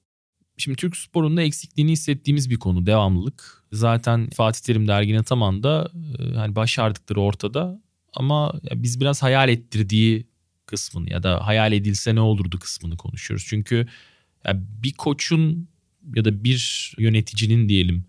Şimdi 0.58 0.78
Türk 0.78 0.98
sporunda 0.98 1.42
eksikliğini 1.42 1.92
hissettiğimiz 1.92 2.50
bir 2.50 2.56
konu 2.56 2.86
devamlılık. 2.86 3.64
Zaten 3.72 4.30
Fatih 4.30 4.62
Terim 4.62 4.88
de 4.88 4.92
Ergin 4.92 5.18
da 5.64 5.92
e, 6.20 6.34
hani 6.34 6.56
başardıkları 6.56 7.22
ortada 7.22 7.82
ama 8.14 8.54
biz 8.76 9.00
biraz 9.00 9.24
hayal 9.24 9.50
ettirdiği 9.50 10.28
kısmını 10.68 11.10
ya 11.10 11.24
da 11.24 11.48
hayal 11.48 11.74
edilse 11.74 12.16
ne 12.16 12.22
olurdu 12.22 12.60
kısmını 12.60 12.98
konuşuyoruz. 12.98 13.46
Çünkü 13.50 13.88
bir 14.56 14.94
koçun 14.94 15.68
ya 16.16 16.26
da 16.26 16.44
bir 16.44 16.94
yöneticinin 16.98 17.70
diyelim 17.70 18.06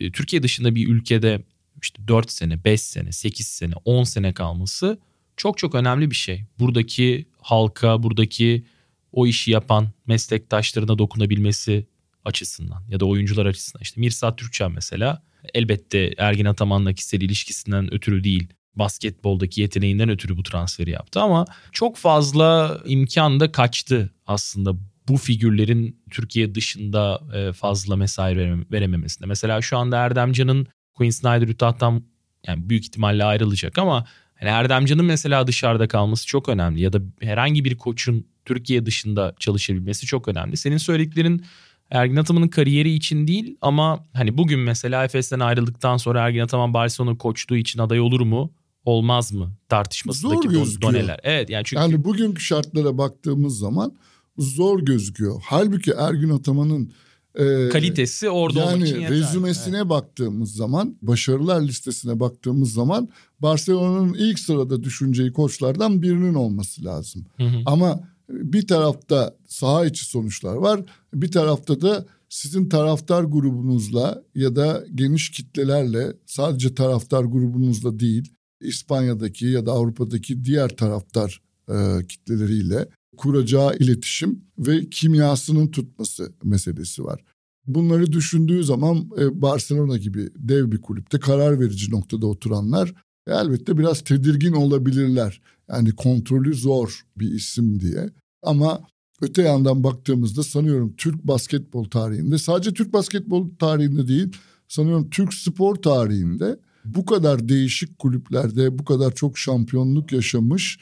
e, 0.00 0.12
Türkiye 0.12 0.42
dışında 0.42 0.74
bir 0.74 0.88
ülkede 0.88 1.42
işte 1.82 2.08
4 2.08 2.30
sene, 2.30 2.64
5 2.64 2.80
sene, 2.80 3.12
8 3.12 3.46
sene, 3.46 3.74
10 3.84 4.04
sene 4.04 4.32
kalması 4.32 4.98
çok 5.36 5.58
çok 5.58 5.74
önemli 5.74 6.10
bir 6.10 6.16
şey. 6.16 6.44
Buradaki 6.58 7.26
halka, 7.40 8.02
buradaki 8.02 8.64
o 9.12 9.26
işi 9.26 9.50
yapan 9.50 9.90
meslektaşlarına 10.06 10.98
dokunabilmesi 10.98 11.86
açısından 12.24 12.82
ya 12.88 13.00
da 13.00 13.04
oyuncular 13.04 13.46
açısından. 13.46 13.82
İşte 13.82 14.00
Mirsat 14.00 14.38
Türkçen 14.38 14.72
mesela 14.72 15.22
elbette 15.54 16.14
Ergin 16.18 16.44
Ataman'la 16.44 16.92
kişisel 16.92 17.20
ilişkisinden 17.20 17.94
ötürü 17.94 18.24
değil 18.24 18.48
basketboldaki 18.76 19.60
yeteneğinden 19.60 20.08
ötürü 20.08 20.36
bu 20.36 20.42
transferi 20.42 20.90
yaptı 20.90 21.20
ama 21.20 21.44
çok 21.72 21.96
fazla 21.96 22.78
imkan 22.84 23.40
da 23.40 23.52
kaçtı 23.52 24.14
aslında 24.26 24.74
bu 25.08 25.16
figürlerin 25.16 26.02
Türkiye 26.10 26.54
dışında 26.54 27.20
e, 27.34 27.52
fazla 27.52 27.96
mesai 27.96 28.36
verememesinde. 28.72 29.26
Mesela 29.26 29.62
şu 29.62 29.78
anda 29.78 29.96
Erdemcan'ın 29.96 30.66
Queen 30.94 31.10
Snyder 31.10 31.48
Utah'tan 31.48 32.02
yani 32.46 32.68
büyük 32.68 32.84
ihtimalle 32.84 33.24
ayrılacak 33.24 33.78
ama 33.78 34.04
yani 34.40 34.50
Erdemcan'ın 34.50 35.04
mesela 35.04 35.46
dışarıda 35.46 35.88
kalması 35.88 36.26
çok 36.26 36.48
önemli 36.48 36.80
ya 36.80 36.92
da 36.92 37.00
herhangi 37.20 37.64
bir 37.64 37.76
koçun 37.76 38.26
Türkiye 38.44 38.86
dışında 38.86 39.34
çalışabilmesi 39.38 40.06
çok 40.06 40.28
önemli. 40.28 40.56
Senin 40.56 40.76
söylediklerin 40.76 41.44
Ergin 41.90 42.16
Ataman'ın 42.16 42.48
kariyeri 42.48 42.90
için 42.90 43.26
değil 43.26 43.56
ama 43.60 44.04
hani 44.12 44.38
bugün 44.38 44.60
mesela 44.60 45.04
Efes'ten 45.04 45.40
ayrıldıktan 45.40 45.96
sonra 45.96 46.20
Ergin 46.26 46.40
Ataman 46.40 46.74
Barcelona 46.74 47.18
koçluğu 47.18 47.56
için 47.56 47.80
aday 47.80 48.00
olur 48.00 48.20
mu? 48.20 48.52
Olmaz 48.84 49.32
mı? 49.32 49.52
Tartışmasındaki 49.68 50.48
Zor 50.48 50.80
doneler. 50.80 51.20
Evet 51.22 51.50
yani 51.50 51.64
çünkü 51.64 51.82
yani 51.82 52.04
bugünkü 52.04 52.42
şartlara 52.42 52.98
baktığımız 52.98 53.58
zaman 53.58 53.96
zor 54.38 54.80
gözüküyor. 54.80 55.42
Halbuki 55.44 55.90
Ergin 55.90 56.30
Ataman'ın 56.30 56.92
e, 57.34 57.68
kalitesi 57.68 58.30
orada 58.30 58.58
yani 58.58 58.74
olmak 58.74 58.86
için 58.86 59.00
yeter. 59.00 59.16
rezümesine 59.16 59.76
evet. 59.76 59.88
baktığımız 59.88 60.54
zaman, 60.54 60.96
başarılar 61.02 61.62
listesine 61.62 62.20
baktığımız 62.20 62.72
zaman 62.72 63.08
Barcelona'nın 63.40 64.14
ilk 64.14 64.38
sırada 64.38 64.82
düşüneceği 64.82 65.32
koçlardan 65.32 66.02
birinin 66.02 66.34
olması 66.34 66.84
lazım. 66.84 67.26
Hı 67.36 67.44
hı. 67.44 67.56
Ama 67.66 68.00
bir 68.28 68.66
tarafta 68.66 69.36
saha 69.48 69.86
içi 69.86 70.04
sonuçlar 70.04 70.54
var. 70.54 70.80
Bir 71.14 71.32
tarafta 71.32 71.80
da 71.80 72.06
sizin 72.28 72.68
taraftar 72.68 73.24
grubunuzla 73.24 74.22
ya 74.34 74.56
da 74.56 74.84
geniş 74.94 75.30
kitlelerle 75.30 76.12
sadece 76.26 76.74
taraftar 76.74 77.24
grubunuzla 77.24 78.00
değil 78.00 78.32
İspanya'daki 78.60 79.46
ya 79.46 79.66
da 79.66 79.72
Avrupa'daki 79.72 80.44
diğer 80.44 80.68
taraftar 80.68 81.40
e, 81.68 82.06
kitleleriyle 82.08 82.88
kuracağı 83.16 83.76
iletişim 83.76 84.44
ve 84.58 84.90
kimyasının 84.90 85.68
tutması 85.68 86.32
meselesi 86.44 87.04
var. 87.04 87.24
Bunları 87.66 88.12
düşündüğü 88.12 88.64
zaman 88.64 89.10
e, 89.18 89.42
Barcelona 89.42 89.96
gibi 89.96 90.30
dev 90.36 90.72
bir 90.72 90.80
kulüpte 90.80 91.20
karar 91.20 91.60
verici 91.60 91.90
noktada 91.90 92.26
oturanlar 92.26 92.94
elbette 93.26 93.78
biraz 93.78 94.00
tedirgin 94.04 94.52
olabilirler. 94.52 95.40
Yani 95.68 95.92
kontrolü 95.92 96.54
zor 96.54 97.04
bir 97.16 97.30
isim 97.30 97.80
diye. 97.80 98.10
Ama 98.42 98.80
öte 99.20 99.42
yandan 99.42 99.84
baktığımızda 99.84 100.42
sanıyorum 100.42 100.94
Türk 100.96 101.24
basketbol 101.24 101.84
tarihinde 101.84 102.38
sadece 102.38 102.74
Türk 102.74 102.92
basketbol 102.92 103.50
tarihinde 103.58 104.08
değil 104.08 104.32
sanıyorum 104.68 105.10
Türk 105.10 105.34
spor 105.34 105.74
tarihinde 105.74 106.58
bu 106.84 107.06
kadar 107.06 107.48
değişik 107.48 107.98
kulüplerde 107.98 108.78
bu 108.78 108.84
kadar 108.84 109.14
çok 109.14 109.38
şampiyonluk 109.38 110.12
yaşamış 110.12 110.78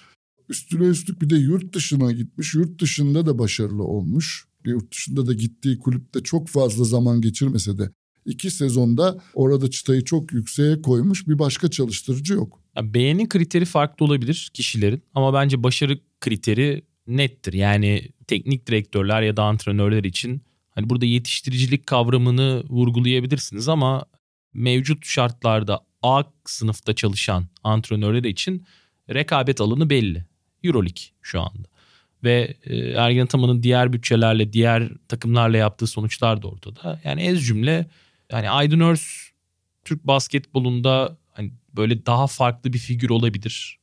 üstüne 0.48 0.84
üstlük 0.84 1.22
bir 1.22 1.30
de 1.30 1.36
yurt 1.36 1.74
dışına 1.74 2.12
gitmiş 2.12 2.54
yurt 2.54 2.80
dışında 2.80 3.26
da 3.26 3.38
başarılı 3.38 3.84
olmuş 3.84 4.44
yurt 4.64 4.92
dışında 4.92 5.26
da 5.26 5.32
gittiği 5.32 5.78
kulüpte 5.78 6.22
çok 6.22 6.48
fazla 6.48 6.84
zaman 6.84 7.20
geçirmese 7.20 7.78
de 7.78 7.90
iki 8.26 8.50
sezonda 8.50 9.20
orada 9.34 9.70
çıtayı 9.70 10.04
çok 10.04 10.32
yükseğe 10.32 10.82
koymuş 10.82 11.28
bir 11.28 11.38
başka 11.38 11.70
çalıştırıcı 11.70 12.34
yok. 12.34 12.58
Ya 12.76 12.94
beğeni 12.94 13.28
kriteri 13.28 13.64
farklı 13.64 14.06
olabilir 14.06 14.50
kişilerin 14.54 15.02
ama 15.14 15.34
bence 15.34 15.62
başarı 15.62 15.98
kriteri 16.20 16.82
nettir. 17.06 17.52
Yani 17.52 18.08
teknik 18.26 18.66
direktörler 18.66 19.22
ya 19.22 19.36
da 19.36 19.42
antrenörler 19.42 20.04
için 20.04 20.42
hani 20.70 20.90
burada 20.90 21.06
yetiştiricilik 21.06 21.86
kavramını 21.86 22.64
vurgulayabilirsiniz 22.68 23.68
ama 23.68 24.04
mevcut 24.54 25.06
şartlarda 25.06 25.80
A 26.02 26.22
sınıfta 26.44 26.94
çalışan 26.94 27.46
antrenörler 27.64 28.24
için 28.24 28.66
rekabet 29.10 29.60
alanı 29.60 29.90
belli. 29.90 30.24
Euroleague 30.64 31.02
şu 31.22 31.40
anda. 31.40 31.68
Ve 32.24 32.56
e, 32.64 32.76
Ergen 32.76 33.24
Ataman'ın 33.24 33.62
diğer 33.62 33.92
bütçelerle, 33.92 34.52
diğer 34.52 34.88
takımlarla 35.08 35.56
yaptığı 35.56 35.86
sonuçlar 35.86 36.42
da 36.42 36.48
ortada. 36.48 37.00
Yani 37.04 37.22
ez 37.22 37.46
cümle 37.46 37.86
yani 38.32 38.50
Aydın 38.50 38.80
Örs 38.80 39.32
Türk 39.84 40.06
basketbolunda 40.06 41.18
hani 41.32 41.52
böyle 41.76 42.06
daha 42.06 42.26
farklı 42.26 42.72
bir 42.72 42.78
figür 42.78 43.10
olabilir. 43.10 43.78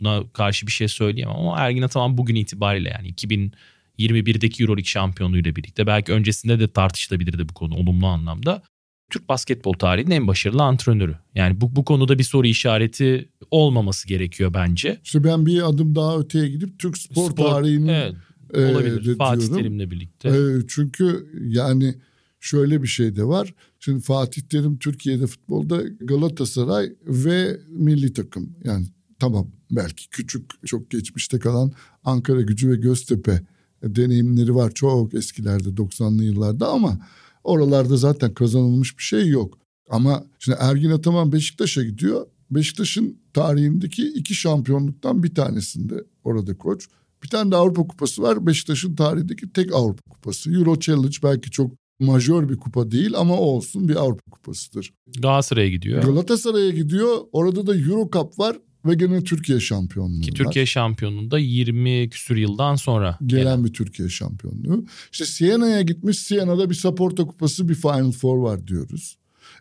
Buna 0.00 0.22
karşı 0.32 0.66
bir 0.66 0.72
şey 0.72 0.88
söyleyemem 0.88 1.36
ama 1.36 1.58
Ergin 1.58 1.82
Ataman 1.82 2.18
bugün 2.18 2.34
itibariyle 2.34 2.88
yani 2.88 3.12
2021'deki 3.12 4.62
Euroleague 4.62 4.84
şampiyonluğuyla 4.84 5.56
birlikte 5.56 5.86
belki 5.86 6.12
öncesinde 6.12 6.60
de 6.60 6.68
tartışılabilirdi 6.68 7.48
bu 7.48 7.54
konu 7.54 7.74
olumlu 7.74 8.06
anlamda. 8.06 8.62
Türk 9.10 9.28
basketbol 9.28 9.72
tarihinin 9.72 10.10
en 10.10 10.26
başarılı 10.26 10.62
antrenörü. 10.62 11.16
Yani 11.34 11.60
bu, 11.60 11.76
bu 11.76 11.84
konuda 11.84 12.18
bir 12.18 12.24
soru 12.24 12.46
işareti 12.46 13.28
olmaması 13.50 14.08
gerekiyor 14.08 14.54
bence. 14.54 15.00
İşte 15.04 15.24
ben 15.24 15.46
bir 15.46 15.68
adım 15.68 15.94
daha 15.94 16.18
öteye 16.18 16.48
gidip 16.48 16.78
Türk 16.78 16.98
spor, 16.98 17.30
spor 17.30 17.50
tarihinin 17.50 17.88
evet, 17.88 18.14
e, 18.54 18.66
olabilir. 18.66 19.12
E, 19.12 19.16
Fatih 19.16 19.48
Terim'le 19.48 19.90
birlikte. 19.90 20.28
E, 20.28 20.34
çünkü 20.68 21.30
yani 21.48 21.94
şöyle 22.40 22.82
bir 22.82 22.88
şey 22.88 23.16
de 23.16 23.24
var. 23.24 23.54
Şimdi 23.80 24.02
Fatih 24.02 24.42
Terim 24.42 24.78
Türkiye'de 24.78 25.26
futbolda 25.26 25.82
Galatasaray 26.00 26.92
ve 27.06 27.60
milli 27.68 28.12
takım 28.12 28.56
yani 28.64 28.86
tamam 29.18 29.46
belki 29.70 30.10
küçük 30.10 30.66
çok 30.66 30.90
geçmişte 30.90 31.38
kalan 31.38 31.72
Ankara 32.04 32.40
gücü 32.40 32.70
ve 32.70 32.76
Göztepe 32.76 33.40
deneyimleri 33.82 34.54
var 34.54 34.70
çok 34.74 35.14
eskilerde 35.14 35.68
90'lı 35.68 36.24
yıllarda 36.24 36.68
ama 36.68 36.98
oralarda 37.44 37.96
zaten 37.96 38.34
kazanılmış 38.34 38.98
bir 38.98 39.02
şey 39.02 39.28
yok. 39.28 39.58
Ama 39.90 40.24
şimdi 40.38 40.58
Ergin 40.60 40.90
Ataman 40.90 41.32
Beşiktaş'a 41.32 41.82
gidiyor. 41.82 42.26
Beşiktaş'ın 42.50 43.18
tarihindeki 43.34 44.08
iki 44.08 44.34
şampiyonluktan 44.34 45.22
bir 45.22 45.34
tanesinde 45.34 46.04
orada 46.24 46.58
koç. 46.58 46.88
Bir 47.22 47.28
tane 47.28 47.50
de 47.50 47.56
Avrupa 47.56 47.86
Kupası 47.86 48.22
var. 48.22 48.46
Beşiktaş'ın 48.46 48.96
tarihindeki 48.96 49.52
tek 49.52 49.74
Avrupa 49.74 50.10
Kupası. 50.10 50.52
Euro 50.52 50.78
Challenge 50.78 51.16
belki 51.22 51.50
çok 51.50 51.72
majör 52.00 52.48
bir 52.48 52.56
kupa 52.56 52.90
değil 52.90 53.12
ama 53.16 53.38
olsun 53.38 53.88
bir 53.88 53.96
Avrupa 53.96 54.30
Kupası'dır. 54.30 54.92
Galatasaray'a 55.20 55.68
gidiyor. 55.68 56.02
Galatasaray'a 56.02 56.70
gidiyor. 56.70 57.18
Orada 57.32 57.66
da 57.66 57.76
Euro 57.76 58.10
Cup 58.12 58.38
var 58.38 58.56
ve 58.84 58.94
gene 58.94 59.24
Türkiye 59.24 59.60
şampiyonluğu 59.60 60.20
Ki 60.20 60.32
Türkiye 60.32 60.66
şampiyonluğunda 60.66 61.38
20 61.38 62.10
küsür 62.10 62.36
yıldan 62.36 62.74
sonra. 62.76 63.18
Gelen, 63.26 63.42
gelen 63.42 63.64
bir 63.64 63.72
Türkiye 63.72 64.08
şampiyonluğu. 64.08 64.84
İşte 65.12 65.24
Siena'ya 65.24 65.82
gitmiş. 65.82 66.18
Siena'da 66.18 66.70
bir 66.70 66.74
Saporta 66.74 67.26
Kupası 67.26 67.68
bir 67.68 67.74
Final 67.74 68.12
Four 68.12 68.38
var 68.38 68.66
diyoruz. 68.66 69.16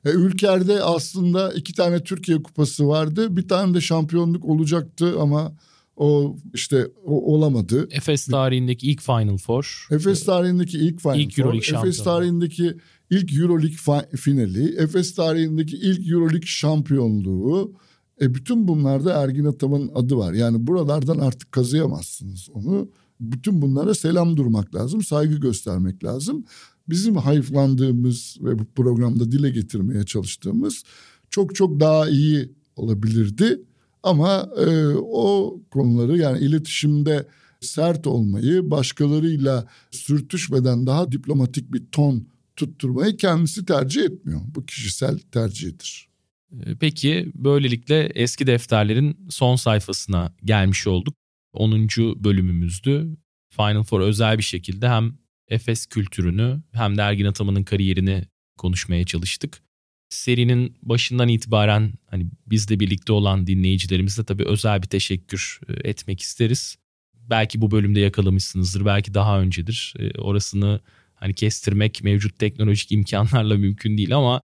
E, 0.05 0.09
Ülker'de 0.09 0.83
aslında 0.83 1.53
iki 1.53 1.73
tane 1.73 2.03
Türkiye 2.03 2.43
Kupası 2.43 2.87
vardı. 2.87 3.37
Bir 3.37 3.47
tane 3.47 3.73
de 3.73 3.81
şampiyonluk 3.81 4.45
olacaktı 4.45 5.15
ama 5.19 5.53
o 5.97 6.37
işte 6.53 6.87
o 7.05 7.33
olamadı. 7.33 7.87
Efes 7.91 8.25
tarihindeki 8.25 8.91
ilk 8.91 9.01
Final 9.01 9.37
Four. 9.37 9.87
Efes 9.91 10.25
tarihindeki 10.25 10.77
ilk 10.77 11.01
Final 11.01 11.19
ilk 11.19 11.35
Four. 11.35 11.43
Euroleague 11.43 11.79
Efes 11.79 12.03
tarihindeki 12.03 12.73
ilk 13.09 13.33
Euroleague 13.33 14.17
finali. 14.17 14.75
Efes 14.77 15.15
tarihindeki 15.15 15.77
ilk 15.77 16.11
Euroleague 16.11 16.47
şampiyonluğu. 16.47 17.73
E 18.21 18.33
bütün 18.33 18.67
bunlarda 18.67 19.13
Ergin 19.13 19.45
Ataman'ın 19.45 19.91
adı 19.95 20.17
var. 20.17 20.33
Yani 20.33 20.67
buralardan 20.67 21.19
artık 21.19 21.51
kazıyamazsınız 21.51 22.49
onu. 22.53 22.89
Bütün 23.19 23.61
bunlara 23.61 23.93
selam 23.95 24.37
durmak 24.37 24.75
lazım, 24.75 25.03
saygı 25.03 25.35
göstermek 25.35 26.03
lazım. 26.03 26.45
Bizim 26.89 27.15
hayıflandığımız 27.15 28.37
ve 28.41 28.59
bu 28.59 28.65
programda 28.65 29.31
dile 29.31 29.49
getirmeye 29.49 30.03
çalıştığımız 30.03 30.83
çok 31.29 31.55
çok 31.55 31.79
daha 31.79 32.09
iyi 32.09 32.53
olabilirdi. 32.75 33.61
Ama 34.03 34.49
e, 34.57 34.87
o 34.97 35.59
konuları 35.71 36.17
yani 36.17 36.39
iletişimde 36.39 37.27
sert 37.61 38.07
olmayı, 38.07 38.71
başkalarıyla 38.71 39.67
sürtüşmeden 39.91 40.87
daha 40.87 41.11
diplomatik 41.11 41.73
bir 41.73 41.85
ton 41.91 42.27
tutturmayı 42.55 43.17
kendisi 43.17 43.65
tercih 43.65 44.03
etmiyor. 44.03 44.41
Bu 44.55 44.65
kişisel 44.65 45.19
tercihidir. 45.19 46.08
Ee, 46.53 46.75
peki 46.79 47.31
böylelikle 47.35 48.11
eski 48.15 48.47
defterlerin 48.47 49.27
son 49.29 49.55
sayfasına 49.55 50.35
gelmiş 50.43 50.87
olduk. 50.87 51.15
10. 51.53 51.87
bölümümüzdü. 52.23 53.17
Final 53.55 53.83
Four 53.83 54.01
özel 54.01 54.37
bir 54.37 54.43
şekilde 54.43 54.89
hem 54.89 55.17
Efes 55.47 55.85
kültürünü 55.85 56.61
hem 56.71 56.97
de 56.97 57.01
Ergin 57.01 57.25
Ataman'ın 57.25 57.63
kariyerini 57.63 58.23
konuşmaya 58.57 59.05
çalıştık. 59.05 59.61
Serinin 60.09 60.77
başından 60.81 61.29
itibaren 61.29 61.93
hani 62.05 62.27
bizle 62.47 62.79
birlikte 62.79 63.13
olan 63.13 63.47
dinleyicilerimize 63.47 64.25
tabii 64.25 64.45
özel 64.45 64.81
bir 64.81 64.87
teşekkür 64.87 65.59
e, 65.67 65.89
etmek 65.89 66.21
isteriz. 66.21 66.77
Belki 67.29 67.61
bu 67.61 67.71
bölümde 67.71 67.99
yakalamışsınızdır, 67.99 68.85
belki 68.85 69.13
daha 69.13 69.41
öncedir. 69.41 69.93
E, 69.99 70.19
orasını 70.19 70.79
hani 71.13 71.33
kestirmek 71.33 72.03
mevcut 72.03 72.39
teknolojik 72.39 72.91
imkanlarla 72.91 73.57
mümkün 73.57 73.97
değil 73.97 74.15
ama 74.15 74.41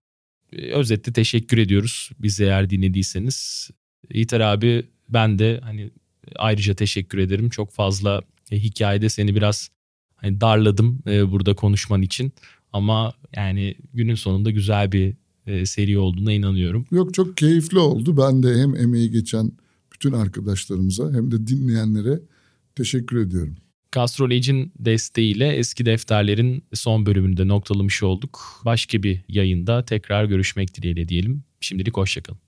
özetle 0.58 1.12
teşekkür 1.12 1.58
ediyoruz 1.58 2.10
bizi 2.18 2.44
eğer 2.44 2.70
dinlediyseniz. 2.70 3.70
Yiğiter 4.10 4.40
abi 4.40 4.86
ben 5.08 5.38
de 5.38 5.60
hani 5.62 5.90
ayrıca 6.36 6.74
teşekkür 6.74 7.18
ederim. 7.18 7.50
Çok 7.50 7.72
fazla 7.72 8.22
hikayede 8.52 9.08
seni 9.08 9.34
biraz 9.34 9.70
hani 10.16 10.40
darladım 10.40 10.98
burada 11.06 11.54
konuşman 11.54 12.02
için. 12.02 12.32
Ama 12.72 13.12
yani 13.36 13.74
günün 13.94 14.14
sonunda 14.14 14.50
güzel 14.50 14.92
bir 14.92 15.14
e, 15.46 15.66
seri 15.66 15.98
olduğuna 15.98 16.32
inanıyorum. 16.32 16.86
Yok 16.90 17.14
çok 17.14 17.36
keyifli 17.36 17.78
oldu. 17.78 18.16
Ben 18.16 18.42
de 18.42 18.58
hem 18.58 18.76
emeği 18.76 19.10
geçen 19.10 19.52
bütün 19.92 20.12
arkadaşlarımıza 20.12 21.12
hem 21.12 21.30
de 21.30 21.46
dinleyenlere 21.46 22.20
teşekkür 22.74 23.16
ediyorum. 23.16 23.56
Gastroleg'in 23.92 24.72
desteğiyle 24.78 25.48
eski 25.48 25.86
defterlerin 25.86 26.64
son 26.74 27.06
bölümünde 27.06 27.48
noktalamış 27.48 28.02
olduk. 28.02 28.62
Başka 28.64 29.02
bir 29.02 29.20
yayında 29.28 29.84
tekrar 29.84 30.24
görüşmek 30.24 30.74
dileğiyle 30.74 31.08
diyelim. 31.08 31.44
Şimdilik 31.60 31.96
hoşçakalın. 31.96 32.38